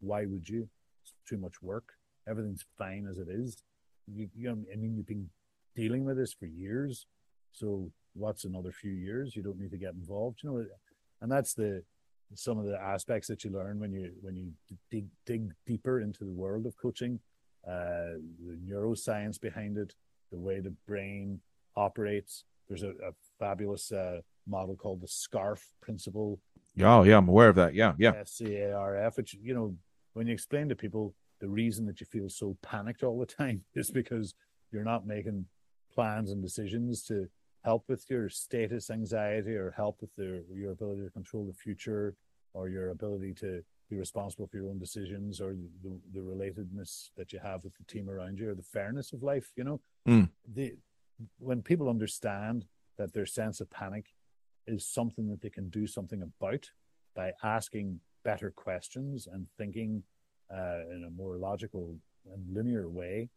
Why 0.00 0.26
would 0.26 0.46
you? 0.46 0.68
It's 1.02 1.14
too 1.26 1.38
much 1.38 1.62
work. 1.62 1.94
Everything's 2.28 2.66
fine 2.76 3.06
as 3.10 3.16
it 3.16 3.28
is. 3.30 3.56
You, 4.06 4.28
you 4.36 4.48
know, 4.48 4.58
I 4.70 4.76
mean, 4.76 4.94
you've 4.94 5.06
been 5.06 5.30
dealing 5.74 6.04
with 6.04 6.18
this 6.18 6.34
for 6.34 6.46
years. 6.46 7.06
So 7.52 7.90
what's 8.12 8.44
another 8.44 8.72
few 8.72 8.92
years? 8.92 9.34
You 9.34 9.42
don't 9.42 9.58
need 9.58 9.70
to 9.70 9.78
get 9.78 9.94
involved. 9.94 10.40
You 10.42 10.50
know, 10.50 10.66
and 11.22 11.32
that's 11.32 11.54
the 11.54 11.84
some 12.34 12.58
of 12.58 12.66
the 12.66 12.80
aspects 12.80 13.28
that 13.28 13.44
you 13.44 13.50
learn 13.50 13.78
when 13.78 13.92
you 13.92 14.12
when 14.20 14.36
you 14.36 14.52
dig 14.90 15.06
dig 15.24 15.52
deeper 15.66 16.00
into 16.00 16.24
the 16.24 16.32
world 16.32 16.66
of 16.66 16.76
coaching, 16.76 17.20
uh, 17.66 18.18
the 18.44 18.58
neuroscience 18.68 19.40
behind 19.40 19.78
it, 19.78 19.94
the 20.30 20.38
way 20.38 20.60
the 20.60 20.74
brain 20.86 21.40
operates. 21.76 22.44
There's 22.68 22.82
a, 22.82 22.90
a 22.90 23.12
fabulous 23.38 23.92
uh, 23.92 24.20
model 24.46 24.76
called 24.76 25.00
the 25.00 25.06
SCARF 25.06 25.60
principle. 25.80 26.40
Oh 26.80 27.02
yeah, 27.02 27.18
I'm 27.18 27.28
aware 27.28 27.48
of 27.48 27.56
that. 27.56 27.74
Yeah, 27.74 27.92
yeah. 27.98 28.12
S 28.16 28.32
C 28.32 28.56
A 28.56 28.74
R 28.76 28.96
F. 28.96 29.16
Which 29.16 29.34
you 29.42 29.54
know, 29.54 29.74
when 30.14 30.26
you 30.26 30.32
explain 30.32 30.68
to 30.68 30.74
people 30.74 31.14
the 31.40 31.48
reason 31.48 31.84
that 31.86 32.00
you 32.00 32.06
feel 32.06 32.28
so 32.28 32.56
panicked 32.62 33.02
all 33.02 33.18
the 33.18 33.26
time 33.26 33.62
is 33.74 33.90
because 33.90 34.34
you're 34.70 34.84
not 34.84 35.06
making 35.06 35.44
plans 35.92 36.30
and 36.30 36.42
decisions 36.42 37.02
to 37.04 37.28
help 37.64 37.84
with 37.88 38.08
your 38.08 38.28
status 38.28 38.90
anxiety 38.90 39.54
or 39.54 39.70
help 39.76 40.00
with 40.00 40.14
the, 40.16 40.44
your 40.52 40.72
ability 40.72 41.02
to 41.02 41.10
control 41.10 41.44
the 41.44 41.52
future 41.52 42.16
or 42.54 42.68
your 42.68 42.90
ability 42.90 43.32
to 43.34 43.62
be 43.92 43.98
responsible 43.98 44.46
for 44.46 44.56
your 44.56 44.68
own 44.68 44.78
decisions 44.78 45.40
or 45.40 45.54
the, 45.82 45.92
the 46.14 46.20
relatedness 46.20 47.10
that 47.16 47.32
you 47.32 47.38
have 47.38 47.62
with 47.64 47.76
the 47.76 47.84
team 47.84 48.08
around 48.08 48.38
you 48.38 48.50
or 48.50 48.54
the 48.54 48.62
fairness 48.62 49.12
of 49.12 49.22
life 49.22 49.52
you 49.56 49.64
know 49.64 49.80
mm. 50.08 50.28
the 50.54 50.72
when 51.38 51.62
people 51.62 51.88
understand 51.88 52.64
that 52.98 53.12
their 53.12 53.26
sense 53.26 53.60
of 53.60 53.70
panic 53.70 54.06
is 54.66 54.86
something 54.86 55.28
that 55.28 55.40
they 55.40 55.50
can 55.50 55.68
do 55.68 55.86
something 55.86 56.22
about 56.22 56.70
by 57.14 57.32
asking 57.42 58.00
better 58.24 58.50
questions 58.50 59.26
and 59.30 59.46
thinking 59.58 60.02
uh, 60.52 60.80
in 60.90 61.04
a 61.06 61.10
more 61.10 61.36
logical 61.36 61.96
and 62.32 62.54
linear 62.54 62.88
way 62.88 63.28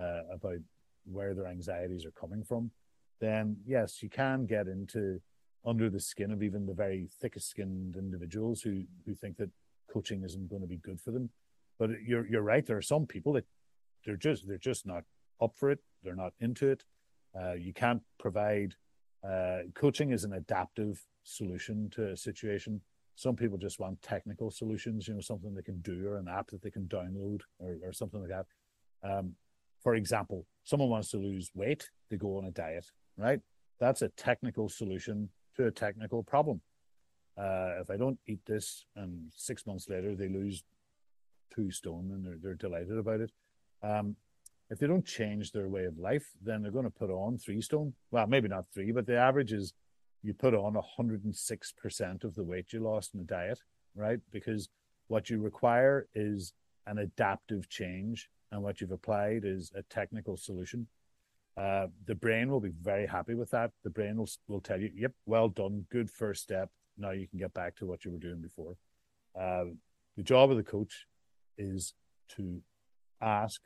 uh, 0.00 0.22
about 0.32 0.58
where 1.04 1.34
their 1.34 1.46
anxieties 1.46 2.04
are 2.04 2.12
coming 2.12 2.42
from, 2.44 2.70
then 3.20 3.56
yes, 3.66 4.02
you 4.02 4.08
can 4.08 4.46
get 4.46 4.66
into 4.66 5.20
under 5.64 5.90
the 5.90 6.00
skin 6.00 6.30
of 6.30 6.42
even 6.42 6.64
the 6.64 6.74
very 6.74 7.08
thickest 7.20 7.50
skinned 7.50 7.96
individuals 7.96 8.62
who 8.62 8.84
who 9.04 9.14
think 9.14 9.36
that 9.36 9.50
coaching 9.92 10.22
isn't 10.22 10.48
going 10.48 10.62
to 10.62 10.68
be 10.68 10.78
good 10.78 11.00
for 11.00 11.10
them. 11.10 11.30
But 11.78 11.90
you're 12.06 12.26
you're 12.26 12.42
right. 12.42 12.64
There 12.64 12.76
are 12.76 12.82
some 12.82 13.06
people 13.06 13.32
that 13.34 13.46
they're 14.04 14.16
just 14.16 14.46
they're 14.46 14.58
just 14.58 14.86
not 14.86 15.04
up 15.40 15.54
for 15.56 15.70
it. 15.70 15.80
They're 16.02 16.14
not 16.16 16.32
into 16.40 16.68
it. 16.68 16.84
Uh, 17.38 17.54
you 17.54 17.72
can't 17.72 18.02
provide 18.18 18.74
uh, 19.26 19.58
coaching 19.74 20.12
is 20.12 20.24
an 20.24 20.32
adaptive 20.32 21.04
solution 21.24 21.90
to 21.90 22.10
a 22.10 22.16
situation. 22.16 22.80
Some 23.16 23.36
people 23.36 23.58
just 23.58 23.78
want 23.78 24.00
technical 24.00 24.50
solutions, 24.50 25.06
you 25.06 25.14
know, 25.14 25.20
something 25.20 25.54
they 25.54 25.62
can 25.62 25.80
do 25.82 26.06
or 26.08 26.16
an 26.16 26.28
app 26.28 26.48
that 26.50 26.62
they 26.62 26.70
can 26.70 26.84
download 26.84 27.40
or, 27.58 27.76
or 27.84 27.92
something 27.92 28.20
like 28.20 28.30
that. 28.30 28.46
Um, 29.02 29.34
for 29.82 29.94
example, 29.94 30.46
someone 30.64 30.88
wants 30.88 31.10
to 31.10 31.18
lose 31.18 31.50
weight, 31.54 31.90
they 32.10 32.16
go 32.16 32.38
on 32.38 32.46
a 32.46 32.50
diet, 32.50 32.86
right? 33.16 33.40
That's 33.78 34.02
a 34.02 34.08
technical 34.08 34.68
solution 34.68 35.30
to 35.56 35.66
a 35.66 35.70
technical 35.70 36.22
problem. 36.22 36.60
Uh, 37.40 37.80
if 37.80 37.90
I 37.90 37.96
don't 37.96 38.18
eat 38.26 38.40
this 38.46 38.84
and 38.96 39.32
six 39.34 39.66
months 39.66 39.88
later 39.88 40.14
they 40.14 40.28
lose 40.28 40.62
two 41.54 41.70
stone 41.70 42.10
and 42.12 42.24
they're, 42.24 42.38
they're 42.42 42.54
delighted 42.54 42.98
about 42.98 43.20
it. 43.20 43.30
Um, 43.82 44.16
if 44.68 44.78
they 44.78 44.86
don't 44.86 45.06
change 45.06 45.50
their 45.50 45.68
way 45.68 45.84
of 45.84 45.98
life, 45.98 46.30
then 46.42 46.62
they're 46.62 46.70
going 46.70 46.84
to 46.84 46.90
put 46.90 47.10
on 47.10 47.38
three 47.38 47.60
stone. 47.60 47.94
Well, 48.10 48.26
maybe 48.26 48.48
not 48.48 48.66
three, 48.72 48.92
but 48.92 49.06
the 49.06 49.16
average 49.16 49.52
is 49.52 49.72
you 50.22 50.34
put 50.34 50.54
on 50.54 50.74
106% 50.74 52.24
of 52.24 52.34
the 52.34 52.44
weight 52.44 52.72
you 52.72 52.80
lost 52.80 53.14
in 53.14 53.20
the 53.20 53.26
diet, 53.26 53.60
right? 53.96 54.20
Because 54.30 54.68
what 55.08 55.30
you 55.30 55.40
require 55.40 56.06
is 56.14 56.52
an 56.86 56.98
adaptive 56.98 57.68
change, 57.68 58.28
and 58.52 58.62
what 58.62 58.80
you've 58.80 58.92
applied 58.92 59.42
is 59.44 59.72
a 59.74 59.82
technical 59.84 60.36
solution. 60.36 60.86
Uh, 61.56 61.86
the 62.06 62.14
brain 62.14 62.48
will 62.48 62.60
be 62.60 62.72
very 62.80 63.06
happy 63.06 63.34
with 63.34 63.50
that. 63.50 63.72
The 63.82 63.90
brain 63.90 64.16
will, 64.16 64.28
will 64.46 64.60
tell 64.60 64.80
you, 64.80 64.90
yep, 64.94 65.12
well 65.26 65.48
done, 65.48 65.86
good 65.90 66.10
first 66.10 66.42
step. 66.42 66.70
Now 67.00 67.10
you 67.12 67.26
can 67.26 67.38
get 67.38 67.54
back 67.54 67.76
to 67.76 67.86
what 67.86 68.04
you 68.04 68.10
were 68.10 68.18
doing 68.18 68.40
before. 68.40 68.76
Uh, 69.38 69.64
the 70.16 70.22
job 70.22 70.50
of 70.50 70.56
the 70.56 70.62
coach 70.62 71.06
is 71.56 71.94
to 72.36 72.62
ask 73.20 73.60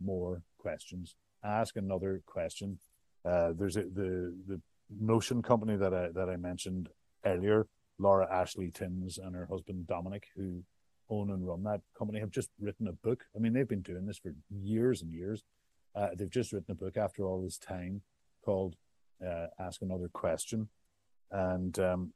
more 0.00 0.42
questions. 0.58 1.16
Ask 1.44 1.76
another 1.76 2.22
question. 2.26 2.78
Uh, 3.24 3.52
there's 3.56 3.76
a, 3.76 3.82
the 3.82 4.34
the 4.46 4.60
Notion 4.90 5.42
company 5.42 5.76
that 5.76 5.92
I 5.92 6.08
that 6.14 6.30
I 6.30 6.36
mentioned 6.36 6.88
earlier. 7.24 7.66
Laura 7.98 8.26
Ashley 8.32 8.70
Timms 8.70 9.18
and 9.18 9.34
her 9.34 9.46
husband 9.50 9.86
Dominic, 9.86 10.28
who 10.34 10.62
own 11.10 11.30
and 11.30 11.46
run 11.46 11.62
that 11.64 11.80
company, 11.98 12.20
have 12.20 12.30
just 12.30 12.48
written 12.60 12.88
a 12.88 12.92
book. 12.92 13.24
I 13.36 13.38
mean, 13.38 13.52
they've 13.52 13.68
been 13.68 13.82
doing 13.82 14.06
this 14.06 14.18
for 14.18 14.32
years 14.50 15.02
and 15.02 15.12
years. 15.12 15.42
Uh, 15.94 16.08
they've 16.16 16.30
just 16.30 16.52
written 16.52 16.72
a 16.72 16.74
book 16.74 16.96
after 16.96 17.24
all 17.24 17.42
this 17.42 17.58
time 17.58 18.00
called 18.44 18.76
uh, 19.22 19.48
"Ask 19.58 19.82
Another 19.82 20.08
Question," 20.08 20.68
and 21.30 21.78
um, 21.78 22.12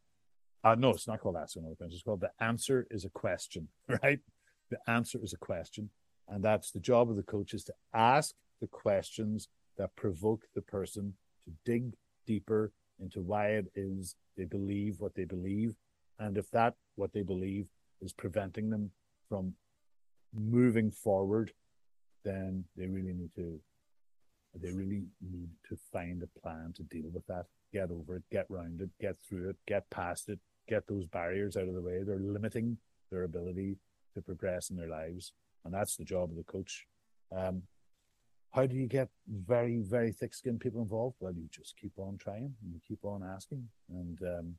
uh, 0.65 0.75
no, 0.77 0.91
it's 0.91 1.09
not 1.09 1.21
called 1.21 1.37
"Ask 1.37 1.57
Another 1.57 1.75
Question." 1.75 1.95
It's 1.95 2.03
called 2.03 2.21
"The 2.21 2.45
Answer 2.45 2.87
Is 2.91 3.05
a 3.05 3.11
Question." 3.11 3.69
Right? 4.03 4.21
The 4.71 4.79
answer 4.91 5.19
is 5.23 5.35
a 5.35 5.39
question, 5.39 5.91
and 6.29 6.43
that's 6.43 6.71
the 6.71 6.81
job 6.81 7.11
of 7.11 7.17
the 7.17 7.23
coach 7.23 7.53
is 7.53 7.65
to 7.65 7.75
ask 7.93 8.35
the 8.61 8.67
questions 8.69 9.49
that 9.77 9.95
provoke 9.97 10.47
the 10.55 10.63
person 10.63 11.15
to 11.45 11.53
dig 11.67 11.93
deeper 12.27 12.73
into 12.99 13.21
why 13.21 13.49
it 13.49 13.67
is 13.75 14.17
they 14.37 14.45
believe 14.45 14.99
what 14.99 15.15
they 15.15 15.25
believe. 15.25 15.75
And 16.19 16.39
if 16.39 16.51
that, 16.53 16.75
what 16.95 17.13
they 17.13 17.23
believe, 17.23 17.67
is 18.01 18.13
preventing 18.13 18.71
them 18.71 18.93
from 19.29 19.55
moving 20.33 20.91
forward, 20.91 21.53
then 22.25 22.65
they 22.77 22.87
really 22.87 23.13
need 23.13 23.35
to 23.37 23.61
they 24.55 24.71
really 24.71 25.05
need 25.23 25.49
to 25.69 25.79
find 25.93 26.23
a 26.23 26.41
plan 26.41 26.75
to 26.77 26.83
deal 26.83 27.09
with 27.11 27.27
that, 27.27 27.47
get 27.73 27.91
over 27.91 28.17
it, 28.17 28.23
get 28.31 28.45
round 28.51 28.83
it, 28.83 28.91
get 29.01 29.17
through 29.27 29.49
it, 29.49 29.57
get 29.67 29.89
past 29.89 30.29
it, 30.29 30.39
get 30.69 30.87
those 30.87 31.07
barriers 31.07 31.57
out 31.57 31.69
of 31.69 31.75
the 31.75 31.81
way. 31.81 32.03
They're 32.03 32.19
limiting 32.19 32.79
their 33.11 33.25
ability 33.25 33.77
to 34.15 34.23
progress 34.23 34.71
in 34.71 34.77
their 34.77 34.89
lives 34.89 35.33
and 35.65 35.73
that's 35.73 35.97
the 35.97 36.05
job 36.05 36.31
of 36.31 36.37
the 36.37 36.45
coach. 36.45 36.87
Um, 37.35 37.63
how 38.51 38.67
do 38.67 38.77
you 38.77 38.87
get 38.87 39.09
very, 39.29 39.79
very 39.79 40.13
thick 40.13 40.35
skinned 40.35 40.61
people 40.61 40.83
involved? 40.83 41.17
Well, 41.21 41.33
you 41.33 41.49
just 41.51 41.77
keep 41.77 41.93
on 41.97 42.19
trying 42.19 42.55
and 42.63 42.73
you 42.73 42.81
keep 42.87 43.05
on 43.05 43.23
asking. 43.23 43.67
And 43.89 44.19
um, 44.23 44.55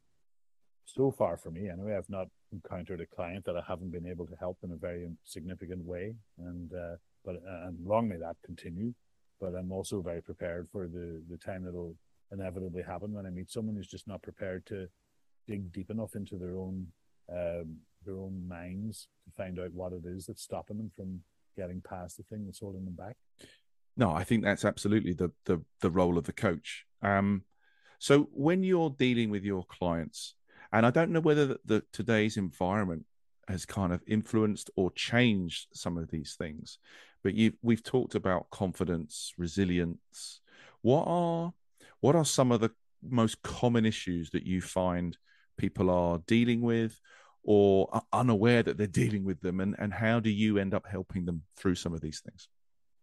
so 0.86 1.12
far 1.12 1.38
for 1.38 1.52
me, 1.52 1.70
anyway, 1.70 1.96
I've 1.96 2.10
not 2.10 2.28
encountered 2.52 3.02
a 3.02 3.06
client 3.06 3.46
that 3.46 3.56
I 3.56 3.62
haven't 3.68 3.92
been 3.92 4.08
able 4.08 4.26
to 4.28 4.36
help 4.36 4.58
in 4.64 4.72
a 4.72 4.76
very 4.76 5.08
significant 5.24 5.86
way. 5.86 6.16
And 6.40 6.72
uh, 6.74 6.96
but 7.24 7.36
uh, 7.36 7.68
and 7.68 7.86
long 7.86 8.08
may 8.08 8.18
that 8.18 8.38
continue. 8.44 8.94
But 9.40 9.54
I'm 9.56 9.72
also 9.72 10.02
very 10.02 10.22
prepared 10.22 10.68
for 10.72 10.88
the 10.88 11.22
the 11.30 11.38
time 11.38 11.64
that'll 11.64 11.96
inevitably 12.32 12.82
happen 12.82 13.14
when 13.14 13.28
I 13.28 13.30
meet 13.30 13.52
someone 13.52 13.76
who's 13.76 13.88
just 13.88 14.08
not 14.08 14.24
prepared 14.24 14.66
to 14.68 14.88
dig 15.48 15.72
deep 15.72 15.90
enough 15.90 16.16
into 16.16 16.38
their 16.38 16.58
own 16.58 16.88
um, 17.32 17.78
their 18.06 18.18
own 18.18 18.48
minds 18.48 19.08
to 19.26 19.32
find 19.32 19.60
out 19.60 19.74
what 19.74 19.94
it 19.94 20.04
is 20.06 20.26
that's 20.26 20.44
stopping 20.44 20.78
them 20.78 20.92
from 20.96 21.22
getting 21.56 21.82
past 21.82 22.18
the 22.18 22.24
thing 22.24 22.46
that's 22.46 22.60
holding 22.60 22.86
them 22.86 22.96
back. 22.96 23.16
No, 23.96 24.12
I 24.12 24.24
think 24.24 24.44
that's 24.44 24.66
absolutely 24.66 25.14
the 25.14 25.32
the, 25.46 25.62
the 25.82 25.92
role 25.92 26.18
of 26.18 26.26
the 26.26 26.34
coach. 26.34 26.86
Um, 27.02 27.44
so 28.00 28.28
when 28.34 28.64
you're 28.64 28.90
dealing 28.90 29.30
with 29.30 29.44
your 29.44 29.64
clients, 29.64 30.36
and 30.72 30.86
I 30.86 30.90
don't 30.90 31.12
know 31.12 31.22
whether 31.22 31.46
the, 31.46 31.60
the, 31.64 31.84
today's 31.94 32.36
environment 32.36 33.06
has 33.48 33.66
kind 33.66 33.94
of 33.94 34.02
influenced 34.08 34.70
or 34.76 34.92
changed 34.92 35.68
some 35.74 35.98
of 35.98 36.10
these 36.10 36.36
things, 36.38 36.80
but 37.24 37.36
you 37.36 37.54
we've 37.62 37.84
talked 37.84 38.16
about 38.16 38.50
confidence, 38.50 39.34
resilience. 39.38 40.42
What 40.82 41.06
are 41.08 41.54
what 42.02 42.16
are 42.16 42.26
some 42.26 42.52
of 42.52 42.60
the 42.60 42.72
most 43.02 43.42
common 43.44 43.86
issues 43.86 44.32
that 44.32 44.46
you 44.46 44.62
find 44.62 45.18
people 45.58 45.90
are 45.90 46.20
dealing 46.28 46.62
with 46.62 47.00
or 47.44 48.02
unaware 48.12 48.64
that 48.64 48.78
they're 48.78 48.88
dealing 49.04 49.24
with 49.24 49.42
them 49.42 49.60
and, 49.60 49.76
and 49.80 49.94
how 49.94 50.20
do 50.20 50.30
you 50.30 50.58
end 50.58 50.74
up 50.74 50.86
helping 50.90 51.26
them 51.26 51.44
through 51.58 51.76
some 51.76 51.94
of 51.94 52.02
these 52.02 52.22
things 52.22 52.48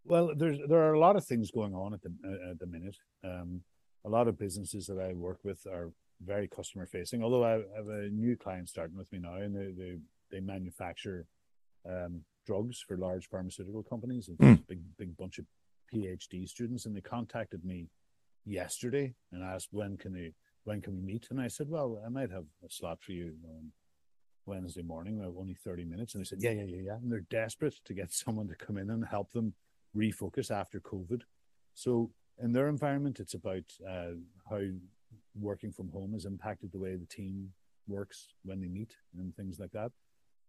well 0.05 0.33
there's 0.37 0.59
there 0.69 0.81
are 0.81 0.95
a 0.95 1.01
lot 1.01 1.17
of 1.17 1.25
things 1.25 1.51
going 1.51 1.75
on 1.75 1.93
at 1.95 2.03
the 2.03 2.11
at 2.51 2.59
the 2.59 2.67
minute 2.67 2.97
um, 3.25 3.61
a 4.05 4.09
lot 4.09 4.29
of 4.29 4.39
businesses 4.39 4.87
that 4.87 4.99
i 4.99 5.13
work 5.13 5.39
with 5.45 5.67
are 5.67 5.93
very 6.25 6.49
customer 6.49 6.87
facing 6.87 7.23
although 7.23 7.45
i 7.45 7.53
have 7.77 7.89
a 7.89 8.09
new 8.09 8.37
client 8.37 8.69
starting 8.69 8.97
with 8.97 9.11
me 9.13 9.19
now 9.19 9.35
and 9.35 9.55
they 9.55 9.73
they, 9.77 9.97
they 10.31 10.41
manufacture 10.41 11.27
um, 11.89 12.23
drugs 12.47 12.83
for 12.87 12.97
large 12.97 13.29
pharmaceutical 13.29 13.83
companies 13.83 14.29
it's 14.29 14.41
mm. 14.41 14.55
a 14.55 14.63
big 14.69 14.81
big 14.99 15.17
bunch 15.17 15.39
of 15.39 15.45
phd 15.93 16.49
students 16.49 16.87
and 16.87 16.97
they 16.97 17.01
contacted 17.01 17.65
me 17.65 17.89
yesterday 18.47 19.15
and 19.33 19.43
asked 19.43 19.69
when 19.71 19.97
can 19.97 20.13
they 20.13 20.33
when 20.71 20.81
can 20.81 20.95
we 20.95 21.03
meet 21.13 21.27
and 21.31 21.41
i 21.41 21.49
said 21.49 21.69
well 21.69 22.01
i 22.07 22.09
might 22.09 22.31
have 22.31 22.45
a 22.65 22.71
slot 22.71 22.99
for 23.03 23.13
you 23.13 23.33
on 23.45 23.73
Wednesday 24.47 24.83
morning, 24.83 25.21
have 25.21 25.37
only 25.39 25.55
30 25.55 25.85
minutes. 25.85 26.15
And 26.15 26.25
they 26.25 26.27
said, 26.27 26.39
yeah, 26.41 26.51
yeah, 26.51 26.65
yeah, 26.65 26.83
yeah. 26.87 26.95
And 26.95 27.13
they're 27.13 27.27
desperate 27.31 27.75
to 27.85 27.95
get 27.95 28.13
someone 28.25 28.49
to 28.49 28.55
come 28.55 28.79
in 28.79 28.91
and 28.91 29.05
help 29.05 29.33
them 29.33 29.55
refocus 29.97 30.51
after 30.51 30.81
COVID. 30.81 31.21
So 31.75 32.11
in 32.43 32.53
their 32.53 32.69
environment, 32.69 33.21
it's 33.21 33.35
about 33.35 33.65
uh, 33.89 34.13
how 34.49 34.61
working 35.39 35.73
from 35.73 35.91
home 35.91 36.15
has 36.15 36.25
impacted 36.25 36.73
the 36.73 36.79
way 36.79 36.97
the 36.97 37.07
team 37.07 37.51
works 37.87 38.29
when 38.45 38.61
they 38.61 38.69
meet 38.69 38.97
and 39.17 39.37
things 39.37 39.61
like 39.61 39.73
that. 39.73 39.93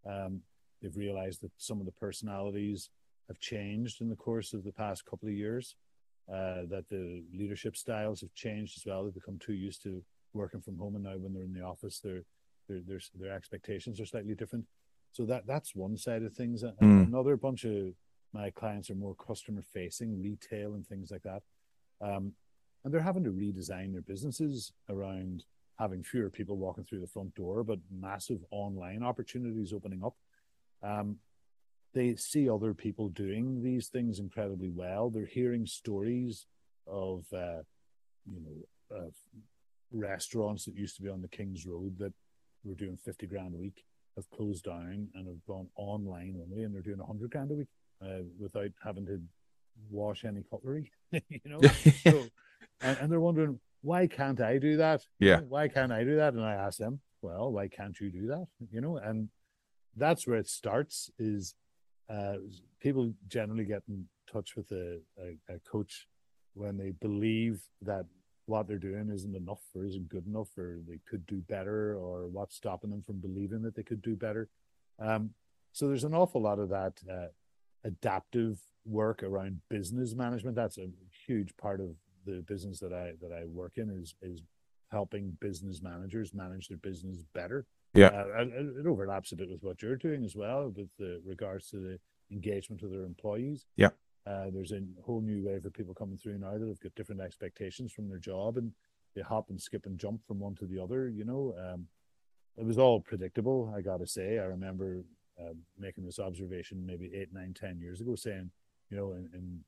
Um, 0.10 0.42
They've 0.82 0.98
realized 0.98 1.42
that 1.44 1.52
some 1.58 1.80
of 1.80 1.86
the 1.86 1.92
personalities 1.92 2.90
have 3.28 3.40
changed 3.40 4.02
in 4.02 4.10
the 4.10 4.16
course 4.16 4.52
of 4.52 4.64
the 4.64 4.72
past 4.72 5.06
couple 5.06 5.30
of 5.30 5.36
years. 5.36 5.76
Uh, 6.32 6.64
that 6.70 6.86
the 6.90 7.24
leadership 7.34 7.76
styles 7.76 8.22
have 8.22 8.34
changed 8.34 8.78
as 8.78 8.86
well. 8.86 9.04
They've 9.04 9.14
become 9.14 9.38
too 9.38 9.54
used 9.54 9.84
to 9.84 10.02
working 10.34 10.62
from 10.62 10.78
home, 10.78 10.96
and 10.96 11.04
now 11.04 11.18
when 11.18 11.34
they're 11.34 11.44
in 11.44 11.54
the 11.54 11.62
office, 11.62 12.00
their 12.00 12.24
their 12.70 12.80
their, 12.88 13.00
their 13.20 13.34
expectations 13.34 14.00
are 14.00 14.06
slightly 14.06 14.34
different. 14.34 14.66
So 15.12 15.26
that 15.26 15.46
that's 15.46 15.76
one 15.76 15.98
side 15.98 16.24
of 16.24 16.34
things. 16.34 16.64
Mm. 16.64 17.08
Another 17.08 17.36
bunch 17.36 17.66
of 17.66 17.94
my 18.32 18.50
clients 18.50 18.90
are 18.90 18.96
more 18.96 19.16
customer 19.16 19.62
facing, 19.62 20.22
retail 20.22 20.76
and 20.76 20.88
things 20.88 21.12
like 21.12 21.24
that, 21.24 21.44
um, 22.00 22.32
and 22.86 22.94
they're 22.94 23.02
having 23.02 23.26
to 23.26 23.32
redesign 23.32 23.92
their 23.92 24.02
businesses 24.02 24.72
around 24.90 25.44
having 25.78 26.02
fewer 26.02 26.30
people 26.30 26.56
walking 26.56 26.86
through 26.86 27.02
the 27.02 27.08
front 27.08 27.36
door, 27.36 27.62
but 27.64 27.80
massive 27.92 28.40
online 28.52 29.04
opportunities 29.04 29.74
opening 29.74 30.02
up. 30.02 30.16
Um, 30.82 31.18
they 31.94 32.16
see 32.16 32.50
other 32.50 32.74
people 32.74 33.10
doing 33.10 33.62
these 33.64 33.88
things 33.88 34.20
incredibly 34.20 34.70
well. 34.70 35.10
They're 35.10 35.26
hearing 35.26 35.66
stories 35.66 36.46
of, 36.88 37.26
uh, 37.34 37.64
you 38.26 38.42
know, 38.42 38.98
of 38.98 39.14
restaurants 39.92 40.66
that 40.66 40.76
used 40.76 40.96
to 40.98 41.02
be 41.02 41.10
on 41.10 41.22
the 41.22 41.28
King's 41.28 41.66
Road 41.66 41.98
that 42.00 42.14
were 42.64 42.76
doing 42.76 42.98
50 42.98 43.28
grand 43.28 43.54
a 43.56 43.58
week 43.58 43.84
have 44.16 44.30
closed 44.30 44.66
down 44.66 45.08
and 45.16 45.28
have 45.28 45.46
gone 45.48 45.68
online 45.76 46.38
only 46.42 46.64
and 46.64 46.74
they're 46.74 46.82
doing 46.82 47.00
100 47.00 47.32
grand 47.32 47.52
a 47.52 47.56
week 47.56 47.68
uh, 48.04 48.24
without 48.40 48.72
having 48.84 49.06
to 49.06 49.22
wash 49.90 50.26
any 50.26 50.44
cutlery, 50.50 50.92
you 51.12 51.40
know? 51.46 51.62
so, 52.04 52.26
and, 52.82 52.98
and, 53.00 53.12
they're 53.12 53.20
wondering, 53.20 53.60
why 53.82 54.08
can't 54.08 54.42
I 54.42 54.58
do 54.58 54.78
that? 54.78 55.02
Yeah. 55.20 55.40
Why 55.40 55.68
can't 55.68 55.92
I 55.92 56.04
do 56.04 56.18
that? 56.18 56.34
And 56.34 56.44
I 56.44 56.54
ask 56.54 56.78
them, 56.78 57.00
well, 57.22 57.52
why 57.52 57.68
can't 57.68 58.00
you 58.00 58.12
do 58.12 58.28
that? 58.28 58.48
You 58.72 58.82
know, 58.82 58.98
and 58.98 59.30
that's 59.96 60.28
where 60.28 60.38
it 60.38 60.48
starts 60.48 61.10
is 61.18 61.56
uh, 62.12 62.36
people 62.80 63.14
generally 63.28 63.64
get 63.64 63.84
in 63.88 64.06
touch 64.32 64.56
with 64.56 64.72
a, 64.72 65.00
a, 65.20 65.54
a, 65.54 65.60
coach 65.60 66.08
when 66.54 66.78
they 66.78 66.92
believe 66.92 67.62
that 67.82 68.06
what 68.46 68.68
they're 68.68 68.78
doing 68.78 69.10
isn't 69.10 69.36
enough 69.36 69.62
or 69.74 69.86
isn't 69.86 70.10
good 70.10 70.26
enough 70.28 70.50
or 70.58 70.80
they 70.88 71.00
could 71.10 71.26
do 71.26 71.42
better 71.48 71.96
or 71.96 72.28
what's 72.28 72.56
stopping 72.56 72.90
them 72.90 73.02
from 73.02 73.20
believing 73.20 73.62
that 73.62 73.76
they 73.76 73.84
could 73.84 74.02
do 74.02 74.16
better. 74.16 74.50
Um, 75.00 75.32
so 75.72 75.88
there's 75.88 76.04
an 76.04 76.14
awful 76.14 76.42
lot 76.42 76.60
of 76.60 76.70
that 76.70 76.94
uh, 77.10 77.28
adaptive 77.86 78.60
work 78.86 79.24
around 79.24 79.62
business 79.70 80.14
management. 80.14 80.56
That's 80.56 80.78
a 80.78 80.90
huge 81.26 81.56
part 81.58 81.80
of 81.80 81.96
the 82.26 82.44
business 82.48 82.80
that 82.80 82.94
I 82.94 83.14
that 83.22 83.34
I 83.34 83.46
work 83.46 83.74
in 83.78 83.90
is 83.90 84.16
is 84.22 84.44
helping 84.92 85.38
business 85.40 85.82
managers 85.82 86.34
manage 86.34 86.68
their 86.68 86.78
business 86.78 87.24
better. 87.34 87.66
Yeah, 87.94 88.08
uh, 88.08 88.46
it 88.46 88.88
overlaps 88.88 89.32
a 89.32 89.36
bit 89.36 89.50
with 89.50 89.64
what 89.64 89.82
you're 89.82 89.98
doing 89.98 90.24
as 90.24 90.36
well, 90.36 90.72
with 90.76 90.90
the 90.98 91.22
regards 91.26 91.70
to 91.72 91.78
the 91.78 92.00
engagement 92.32 92.84
of 92.84 92.92
their 92.92 93.04
employees. 93.04 93.66
Yeah, 93.76 93.90
uh, 94.26 94.46
there's 94.54 94.72
a 94.72 94.82
whole 95.04 95.22
new 95.22 95.44
wave 95.44 95.66
of 95.66 95.74
people 95.74 95.94
coming 95.94 96.18
through 96.18 96.38
now 96.40 96.58
that 96.58 96.68
have 96.68 96.80
got 96.80 96.96
different 96.96 97.22
expectations 97.22 97.92
from 97.92 98.08
their 98.08 98.18
job, 98.20 98.58
and 98.58 98.72
they 99.16 99.22
hop 99.22 99.50
and 99.50 99.62
skip 99.62 99.86
and 99.86 100.00
jump 100.00 100.26
from 100.26 100.40
one 100.40 100.56
to 100.56 100.66
the 100.66 100.82
other. 100.82 101.10
You 101.10 101.26
know, 101.26 101.54
um, 101.58 101.88
it 102.58 102.66
was 102.66 102.78
all 102.78 103.02
predictable. 103.02 103.74
I 103.76 103.82
got 103.82 104.00
to 104.00 104.08
say, 104.08 104.40
I 104.40 104.44
remember 104.44 105.04
uh, 105.40 105.54
making 105.78 106.06
this 106.06 106.20
observation 106.20 106.86
maybe 106.86 107.12
eight, 107.14 107.34
nine, 107.34 107.54
ten 107.54 107.80
years 107.80 108.00
ago, 108.00 108.16
saying, 108.16 108.52
you 108.90 108.98
know, 108.98 109.14
in, 109.14 109.30
in 109.34 109.60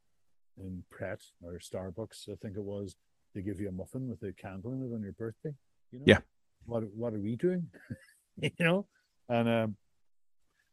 in 0.58 0.84
Pret 0.92 1.22
or 1.42 1.60
Starbucks, 1.60 2.30
I 2.30 2.36
think 2.36 2.58
it 2.58 2.64
was, 2.64 2.96
they 3.34 3.42
give 3.42 3.60
you 3.60 3.70
a 3.70 3.72
muffin 3.72 4.08
with 4.08 4.22
a 4.24 4.34
candle 4.34 4.74
in 4.74 4.84
it 4.84 4.94
on 4.94 5.02
your 5.02 5.14
birthday. 5.14 5.54
You 5.92 6.00
know? 6.00 6.06
Yeah. 6.08 6.20
What 6.66 6.84
what 6.94 7.14
are 7.14 7.20
we 7.20 7.36
doing? 7.36 7.68
you 8.42 8.52
know, 8.60 8.86
and 9.30 9.50
um, 9.50 9.76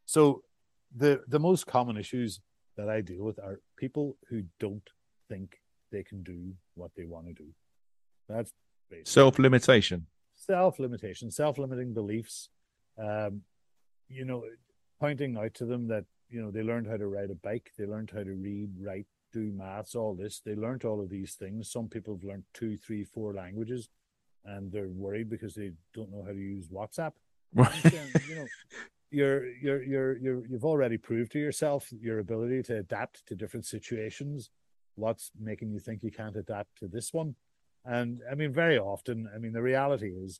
so 0.05 0.43
the 0.95 1.21
the 1.27 1.39
most 1.39 1.67
common 1.67 1.97
issues 1.97 2.41
that 2.77 2.89
I 2.89 3.01
deal 3.01 3.23
with 3.23 3.39
are 3.39 3.59
people 3.77 4.17
who 4.29 4.43
don't 4.59 4.87
think 5.29 5.61
they 5.91 6.03
can 6.03 6.23
do 6.23 6.53
what 6.75 6.91
they 6.95 7.05
want 7.05 7.27
to 7.27 7.33
do. 7.33 7.49
That's 8.27 8.53
self 9.03 9.39
limitation. 9.39 10.07
Self 10.35 10.79
limitation, 10.79 11.31
self 11.31 11.57
limiting 11.57 11.93
beliefs. 11.93 12.49
Um, 12.97 13.41
you 14.09 14.25
know, 14.25 14.43
pointing 14.99 15.37
out 15.37 15.53
to 15.55 15.65
them 15.65 15.87
that 15.87 16.05
you 16.29 16.41
know 16.41 16.51
they 16.51 16.63
learned 16.63 16.87
how 16.87 16.97
to 16.97 17.07
ride 17.07 17.29
a 17.29 17.35
bike, 17.35 17.71
they 17.77 17.85
learned 17.85 18.11
how 18.13 18.23
to 18.23 18.33
read, 18.33 18.69
write, 18.79 19.07
do 19.31 19.51
maths, 19.55 19.95
all 19.95 20.15
this. 20.15 20.41
They 20.43 20.55
learned 20.55 20.85
all 20.85 21.01
of 21.01 21.09
these 21.09 21.35
things. 21.35 21.71
Some 21.71 21.87
people 21.87 22.15
have 22.15 22.23
learned 22.23 22.43
two, 22.53 22.77
three, 22.77 23.03
four 23.03 23.33
languages, 23.33 23.89
and 24.45 24.71
they're 24.71 24.89
worried 24.89 25.29
because 25.29 25.55
they 25.55 25.71
don't 25.93 26.11
know 26.11 26.23
how 26.23 26.31
to 26.31 26.37
use 26.37 26.67
WhatsApp. 26.67 27.13
You 27.55 28.35
know, 28.35 28.45
you're 29.11 29.45
you're 29.61 29.83
you're 29.83 30.17
you're 30.17 30.45
you've 30.47 30.65
already 30.65 30.97
proved 30.97 31.31
to 31.33 31.39
yourself 31.39 31.89
your 31.91 32.19
ability 32.19 32.63
to 32.63 32.77
adapt 32.77 33.25
to 33.27 33.35
different 33.35 33.65
situations. 33.65 34.49
What's 34.95 35.31
making 35.39 35.71
you 35.71 35.79
think 35.79 36.03
you 36.03 36.11
can't 36.11 36.35
adapt 36.35 36.77
to 36.79 36.87
this 36.87 37.13
one? 37.13 37.35
And 37.85 38.21
I 38.31 38.35
mean, 38.35 38.53
very 38.53 38.77
often, 38.77 39.29
I 39.33 39.37
mean, 39.37 39.53
the 39.53 39.61
reality 39.61 40.09
is 40.09 40.39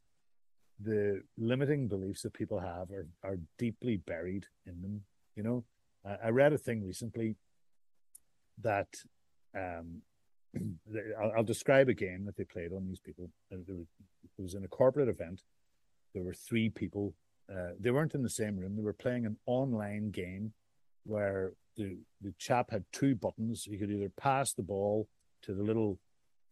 the 0.80 1.22
limiting 1.38 1.88
beliefs 1.88 2.22
that 2.22 2.34
people 2.34 2.60
have 2.60 2.92
are, 2.92 3.08
are 3.24 3.38
deeply 3.58 3.98
buried 3.98 4.46
in 4.66 4.82
them. 4.82 5.02
You 5.36 5.44
know, 5.44 5.64
I 6.24 6.30
read 6.30 6.54
a 6.54 6.58
thing 6.58 6.84
recently 6.84 7.36
that 8.62 8.88
um, 9.56 10.02
I'll, 11.22 11.32
I'll, 11.38 11.44
describe 11.44 11.90
a 11.90 11.94
game 11.94 12.26
that 12.26 12.36
they 12.36 12.44
played 12.44 12.74
on 12.74 12.88
these 12.88 13.00
people. 13.00 13.30
Uh, 13.52 13.58
it 13.58 14.42
was 14.42 14.54
in 14.54 14.64
a 14.64 14.68
corporate 14.68 15.10
event. 15.10 15.42
There 16.14 16.24
were 16.24 16.34
three 16.34 16.70
people. 16.70 17.14
Uh, 17.52 17.72
they 17.80 17.92
weren't 17.92 18.16
in 18.16 18.24
the 18.24 18.30
same 18.30 18.58
room. 18.58 18.76
They 18.76 18.84
were 18.84 18.94
playing 18.94 19.26
an 19.26 19.38
online 19.46 20.12
game 20.12 20.54
where 21.04 21.54
the 21.78 21.98
the 22.22 22.34
chap 22.38 22.72
had 22.72 22.86
two 22.92 23.16
buttons. 23.16 23.64
He 23.64 23.78
could 23.78 23.92
either 23.92 24.12
pass 24.18 24.54
the 24.54 24.64
ball 24.64 25.08
to 25.44 25.54
the 25.54 25.64
little 25.64 26.00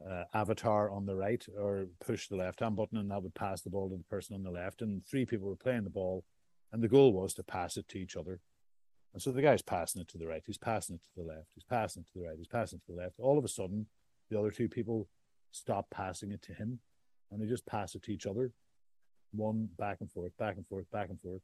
uh, 0.08 0.24
avatar 0.34 0.90
on 0.90 1.06
the 1.06 1.16
right 1.16 1.46
or 1.58 1.88
push 2.06 2.28
the 2.28 2.36
left 2.36 2.62
hand 2.62 2.76
button, 2.76 2.98
and 2.98 3.12
that 3.12 3.22
would 3.22 3.36
pass 3.36 3.62
the 3.62 3.70
ball 3.70 3.90
to 3.90 3.98
the 3.98 4.04
person 4.04 4.36
on 4.36 4.44
the 4.44 4.52
left. 4.52 4.82
And 4.82 5.06
three 5.06 5.26
people 5.26 5.50
were 5.50 5.56
playing 5.56 5.84
the 5.84 5.90
ball, 5.90 6.24
and 6.72 6.82
the 6.82 6.88
goal 6.88 7.14
was 7.14 7.34
to 7.36 7.44
pass 7.44 7.78
it 7.78 7.88
to 7.90 7.98
each 7.98 8.16
other. 8.16 8.40
And 9.14 9.22
so 9.22 9.32
the 9.32 9.42
guy's 9.42 9.62
passing 9.62 10.02
it 10.02 10.08
to 10.10 10.18
the 10.18 10.28
right, 10.28 10.44
he's 10.46 10.58
passing 10.58 10.96
it 10.96 11.04
to 11.04 11.10
the 11.18 11.28
left, 11.28 11.50
he's 11.56 11.64
passing 11.64 12.04
it 12.04 12.14
to 12.14 12.20
the 12.20 12.28
right, 12.28 12.38
he's 12.38 12.48
passing 12.48 12.78
it 12.78 12.86
to 12.86 12.96
the 12.96 13.02
left. 13.02 13.20
All 13.20 13.40
of 13.40 13.46
a 13.46 13.50
sudden, 13.50 13.88
the 14.30 14.40
other 14.40 14.52
two 14.52 14.70
people 14.70 15.08
stop 15.52 15.90
passing 15.90 16.32
it 16.32 16.42
to 16.44 16.54
him 16.54 16.80
and 17.32 17.42
they 17.42 17.48
just 17.48 17.66
pass 17.66 17.96
it 17.96 18.04
to 18.04 18.12
each 18.12 18.28
other. 18.28 18.52
One 19.32 19.70
back 19.78 19.98
and 20.00 20.12
forth, 20.12 20.36
back 20.38 20.56
and 20.58 20.66
forth, 20.68 20.90
back 20.92 21.10
and 21.10 21.20
forth. 21.22 21.42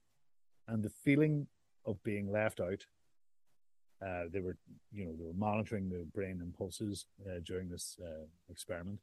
And 0.68 0.84
the 0.84 0.90
feeling 0.90 1.48
of 1.86 2.02
being 2.04 2.32
left 2.32 2.60
out, 2.60 2.86
uh, 4.06 4.24
they 4.32 4.40
were, 4.40 4.58
you 4.92 5.06
know, 5.06 5.14
they 5.18 5.24
were 5.24 5.34
monitoring 5.34 5.90
the 5.90 6.06
brain 6.14 6.40
impulses 6.42 7.06
uh, 7.26 7.40
during 7.44 7.70
this 7.70 7.98
uh, 8.04 8.26
experiment. 8.50 9.00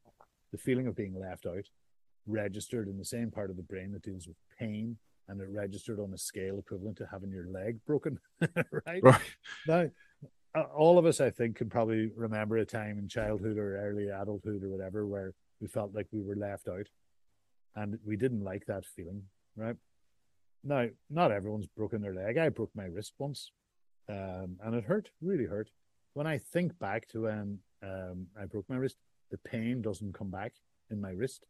The 0.50 0.58
feeling 0.58 0.86
of 0.86 0.96
being 0.96 1.18
left 1.18 1.46
out 1.46 1.64
registered 2.26 2.88
in 2.88 2.98
the 2.98 3.04
same 3.04 3.30
part 3.30 3.50
of 3.50 3.56
the 3.56 3.62
brain 3.62 3.92
that 3.92 4.02
deals 4.02 4.26
with 4.26 4.36
pain 4.58 4.96
and 5.28 5.40
it 5.40 5.48
registered 5.50 6.00
on 6.00 6.12
a 6.12 6.18
scale 6.18 6.58
equivalent 6.58 6.96
to 6.98 7.08
having 7.10 7.30
your 7.30 7.46
leg 7.46 7.78
broken, 7.86 8.18
right? 8.86 9.02
Right. 9.02 9.20
Now, 9.66 9.88
all 10.74 10.98
of 10.98 11.06
us, 11.06 11.20
I 11.20 11.30
think, 11.30 11.56
can 11.56 11.70
probably 11.70 12.10
remember 12.14 12.58
a 12.58 12.66
time 12.66 12.98
in 12.98 13.08
childhood 13.08 13.56
or 13.56 13.78
early 13.78 14.08
adulthood 14.08 14.62
or 14.62 14.68
whatever 14.68 15.06
where 15.06 15.32
we 15.60 15.68
felt 15.68 15.94
like 15.94 16.06
we 16.12 16.22
were 16.22 16.36
left 16.36 16.68
out 16.68 16.86
and 17.76 17.98
we 18.04 18.16
didn't 18.16 18.44
like 18.44 18.66
that 18.66 18.84
feeling, 18.84 19.22
right? 19.56 19.76
Now, 20.64 20.88
not 21.10 21.32
everyone's 21.32 21.66
broken 21.66 22.00
their 22.02 22.14
leg. 22.14 22.38
I 22.38 22.48
broke 22.48 22.70
my 22.74 22.84
wrist 22.84 23.14
once 23.18 23.50
um, 24.08 24.56
and 24.62 24.74
it 24.74 24.84
hurt, 24.84 25.10
really 25.20 25.46
hurt. 25.46 25.70
When 26.14 26.26
I 26.26 26.38
think 26.38 26.78
back 26.78 27.08
to 27.08 27.22
when 27.22 27.58
um, 27.82 28.26
I 28.38 28.44
broke 28.44 28.68
my 28.68 28.76
wrist, 28.76 28.96
the 29.30 29.38
pain 29.38 29.80
doesn't 29.80 30.14
come 30.14 30.30
back 30.30 30.52
in 30.90 31.00
my 31.00 31.10
wrist. 31.10 31.46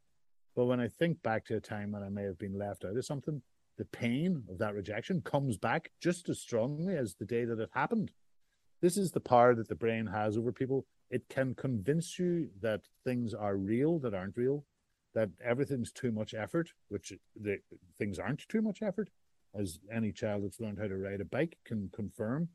But 0.54 0.66
when 0.66 0.80
I 0.80 0.88
think 0.88 1.22
back 1.22 1.46
to 1.46 1.56
a 1.56 1.60
time 1.60 1.92
when 1.92 2.02
I 2.02 2.08
may 2.08 2.22
have 2.22 2.38
been 2.38 2.58
left 2.58 2.84
out 2.84 2.96
of 2.96 3.04
something, 3.04 3.42
the 3.78 3.84
pain 3.86 4.44
of 4.50 4.58
that 4.58 4.74
rejection 4.74 5.22
comes 5.22 5.56
back 5.56 5.90
just 6.00 6.28
as 6.28 6.40
strongly 6.40 6.96
as 6.96 7.14
the 7.14 7.24
day 7.24 7.44
that 7.44 7.58
it 7.58 7.70
happened. 7.72 8.12
This 8.80 8.96
is 8.96 9.12
the 9.12 9.20
power 9.20 9.54
that 9.54 9.68
the 9.68 9.74
brain 9.74 10.06
has 10.06 10.36
over 10.36 10.52
people. 10.52 10.84
It 11.10 11.28
can 11.28 11.54
convince 11.54 12.18
you 12.18 12.50
that 12.60 12.82
things 13.04 13.32
are 13.34 13.56
real 13.56 13.98
that 14.00 14.14
aren't 14.14 14.36
real, 14.36 14.64
that 15.14 15.30
everything's 15.44 15.92
too 15.92 16.12
much 16.12 16.34
effort, 16.34 16.70
which 16.88 17.12
the 17.40 17.58
things 17.98 18.18
aren't 18.18 18.48
too 18.48 18.62
much 18.62 18.82
effort, 18.82 19.10
as 19.54 19.78
any 19.92 20.12
child 20.12 20.44
that's 20.44 20.60
learned 20.60 20.78
how 20.78 20.88
to 20.88 20.96
ride 20.96 21.20
a 21.20 21.24
bike 21.24 21.58
can 21.64 21.90
confirm. 21.94 22.48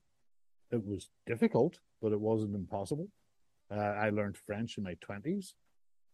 It 0.71 0.85
was 0.85 1.09
difficult, 1.25 1.79
but 2.01 2.11
it 2.11 2.19
wasn't 2.19 2.55
impossible. 2.55 3.09
Uh, 3.71 3.75
I 3.75 4.09
learned 4.09 4.37
French 4.37 4.77
in 4.77 4.83
my 4.83 4.95
20s. 4.95 5.53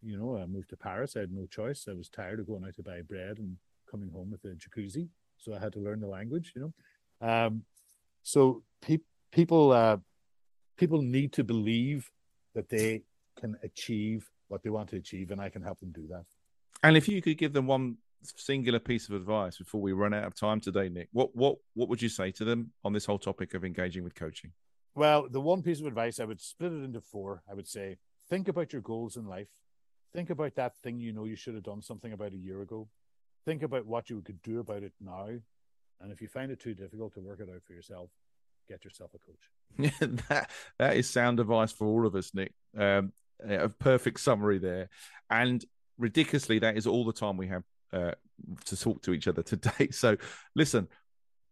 You 0.02 0.18
know, 0.18 0.36
I 0.36 0.46
moved 0.46 0.70
to 0.70 0.76
Paris. 0.76 1.16
I 1.16 1.20
had 1.20 1.32
no 1.32 1.46
choice. 1.46 1.86
I 1.88 1.94
was 1.94 2.08
tired 2.08 2.40
of 2.40 2.46
going 2.46 2.64
out 2.64 2.74
to 2.76 2.82
buy 2.82 3.00
bread 3.00 3.38
and 3.38 3.56
coming 3.90 4.10
home 4.10 4.30
with 4.30 4.44
a 4.44 4.54
jacuzzi, 4.54 5.08
so 5.38 5.54
I 5.54 5.58
had 5.58 5.72
to 5.74 5.80
learn 5.80 6.00
the 6.00 6.06
language. 6.06 6.52
You 6.54 6.72
know, 7.20 7.28
um, 7.28 7.62
so 8.22 8.62
pe- 8.82 8.98
people 9.32 9.72
uh, 9.72 9.98
people 10.76 11.00
need 11.00 11.32
to 11.34 11.44
believe 11.44 12.10
that 12.54 12.68
they 12.68 13.02
can 13.38 13.56
achieve 13.62 14.28
what 14.48 14.62
they 14.62 14.70
want 14.70 14.90
to 14.90 14.96
achieve, 14.96 15.30
and 15.30 15.40
I 15.40 15.48
can 15.48 15.62
help 15.62 15.80
them 15.80 15.92
do 15.92 16.06
that. 16.08 16.24
And 16.84 16.98
if 16.98 17.08
you 17.08 17.22
could 17.22 17.38
give 17.38 17.54
them 17.54 17.66
one 17.66 17.96
singular 18.22 18.78
piece 18.78 19.08
of 19.08 19.14
advice 19.14 19.56
before 19.56 19.80
we 19.80 19.92
run 19.92 20.12
out 20.12 20.24
of 20.24 20.34
time 20.34 20.60
today, 20.60 20.90
Nick, 20.90 21.08
what 21.12 21.34
what 21.34 21.56
what 21.72 21.88
would 21.88 22.02
you 22.02 22.10
say 22.10 22.30
to 22.32 22.44
them 22.44 22.72
on 22.84 22.92
this 22.92 23.06
whole 23.06 23.18
topic 23.18 23.54
of 23.54 23.64
engaging 23.64 24.04
with 24.04 24.14
coaching? 24.14 24.52
Well, 24.94 25.26
the 25.28 25.40
one 25.40 25.62
piece 25.62 25.80
of 25.80 25.86
advice 25.86 26.20
I 26.20 26.24
would 26.24 26.42
split 26.42 26.72
it 26.72 26.84
into 26.84 27.00
four. 27.00 27.42
I 27.50 27.54
would 27.54 27.66
say 27.66 27.96
think 28.28 28.48
about 28.48 28.72
your 28.72 28.82
goals 28.82 29.16
in 29.16 29.26
life. 29.26 29.48
Think 30.12 30.28
about 30.28 30.54
that 30.56 30.76
thing 30.76 31.00
you 31.00 31.12
know 31.12 31.24
you 31.24 31.36
should 31.36 31.54
have 31.54 31.64
done 31.64 31.80
something 31.80 32.12
about 32.12 32.32
a 32.34 32.38
year 32.38 32.60
ago. 32.60 32.88
Think 33.46 33.62
about 33.62 33.86
what 33.86 34.10
you 34.10 34.20
could 34.20 34.42
do 34.42 34.60
about 34.60 34.82
it 34.82 34.92
now. 35.00 35.28
And 36.00 36.12
if 36.12 36.20
you 36.20 36.28
find 36.28 36.52
it 36.52 36.60
too 36.60 36.74
difficult 36.74 37.14
to 37.14 37.20
work 37.20 37.40
it 37.40 37.48
out 37.52 37.62
for 37.66 37.72
yourself, 37.72 38.10
get 38.68 38.84
yourself 38.84 39.10
a 39.14 39.18
coach. 39.18 39.90
Yeah, 40.00 40.06
that 40.28 40.50
that 40.78 40.96
is 40.96 41.08
sound 41.08 41.40
advice 41.40 41.72
for 41.72 41.86
all 41.86 42.06
of 42.06 42.14
us, 42.14 42.32
Nick. 42.34 42.52
Um, 42.76 43.12
a 43.42 43.68
perfect 43.70 44.20
summary 44.20 44.58
there, 44.58 44.90
and 45.30 45.64
ridiculously, 45.98 46.58
that 46.60 46.76
is 46.76 46.86
all 46.86 47.04
the 47.04 47.12
time 47.12 47.36
we 47.36 47.48
have 47.48 47.62
uh, 47.92 48.12
to 48.66 48.76
talk 48.76 49.02
to 49.02 49.12
each 49.12 49.28
other 49.28 49.42
today. 49.42 49.88
So, 49.92 50.16
listen, 50.54 50.88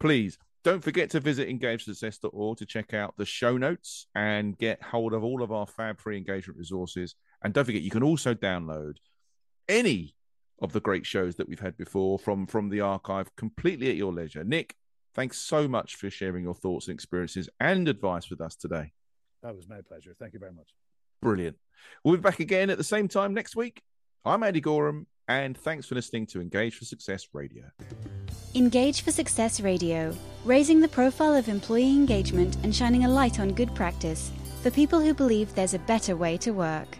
please 0.00 0.38
don't 0.64 0.82
forget 0.82 1.10
to 1.10 1.20
visit 1.20 1.48
engagesuccess.org 1.48 2.58
to 2.58 2.66
check 2.66 2.94
out 2.94 3.14
the 3.16 3.24
show 3.24 3.56
notes 3.56 4.06
and 4.14 4.56
get 4.56 4.82
hold 4.82 5.12
of 5.12 5.24
all 5.24 5.42
of 5.42 5.50
our 5.52 5.66
fab 5.66 6.00
free 6.00 6.16
engagement 6.16 6.58
resources. 6.58 7.14
And 7.42 7.52
don't 7.52 7.64
forget, 7.64 7.82
you 7.82 7.90
can 7.90 8.02
also 8.02 8.34
download 8.34 8.96
any 9.68 10.14
of 10.60 10.72
the 10.72 10.80
great 10.80 11.04
shows 11.04 11.36
that 11.36 11.48
we've 11.48 11.60
had 11.60 11.76
before 11.76 12.18
from 12.18 12.46
from 12.46 12.68
the 12.68 12.80
archive 12.80 13.34
completely 13.36 13.90
at 13.90 13.96
your 13.96 14.12
leisure. 14.12 14.44
Nick, 14.44 14.76
thanks 15.14 15.38
so 15.38 15.66
much 15.66 15.96
for 15.96 16.08
sharing 16.08 16.44
your 16.44 16.54
thoughts 16.54 16.86
and 16.86 16.94
experiences 16.94 17.48
and 17.58 17.88
advice 17.88 18.30
with 18.30 18.40
us 18.40 18.54
today. 18.54 18.92
That 19.42 19.56
was 19.56 19.68
my 19.68 19.80
pleasure. 19.80 20.14
Thank 20.18 20.34
you 20.34 20.38
very 20.38 20.52
much. 20.52 20.68
Brilliant. 21.20 21.56
We'll 22.04 22.16
be 22.16 22.22
back 22.22 22.38
again 22.38 22.70
at 22.70 22.78
the 22.78 22.84
same 22.84 23.08
time 23.08 23.34
next 23.34 23.56
week. 23.56 23.82
I'm 24.24 24.44
Andy 24.44 24.60
Goram, 24.60 25.08
and 25.26 25.58
thanks 25.58 25.86
for 25.86 25.96
listening 25.96 26.26
to 26.26 26.40
Engage 26.40 26.76
for 26.76 26.84
Success 26.84 27.26
Radio. 27.32 27.64
Engage 28.54 29.02
for 29.02 29.10
Success 29.10 29.60
Radio, 29.60 30.16
raising 30.44 30.78
the 30.78 30.86
profile 30.86 31.34
of 31.34 31.48
employee 31.48 31.90
engagement 31.90 32.56
and 32.62 32.72
shining 32.72 33.04
a 33.04 33.08
light 33.08 33.40
on 33.40 33.52
good 33.52 33.74
practice 33.74 34.30
for 34.62 34.70
people 34.70 35.00
who 35.00 35.12
believe 35.12 35.52
there's 35.56 35.74
a 35.74 35.80
better 35.80 36.14
way 36.14 36.36
to 36.36 36.52
work. 36.52 36.98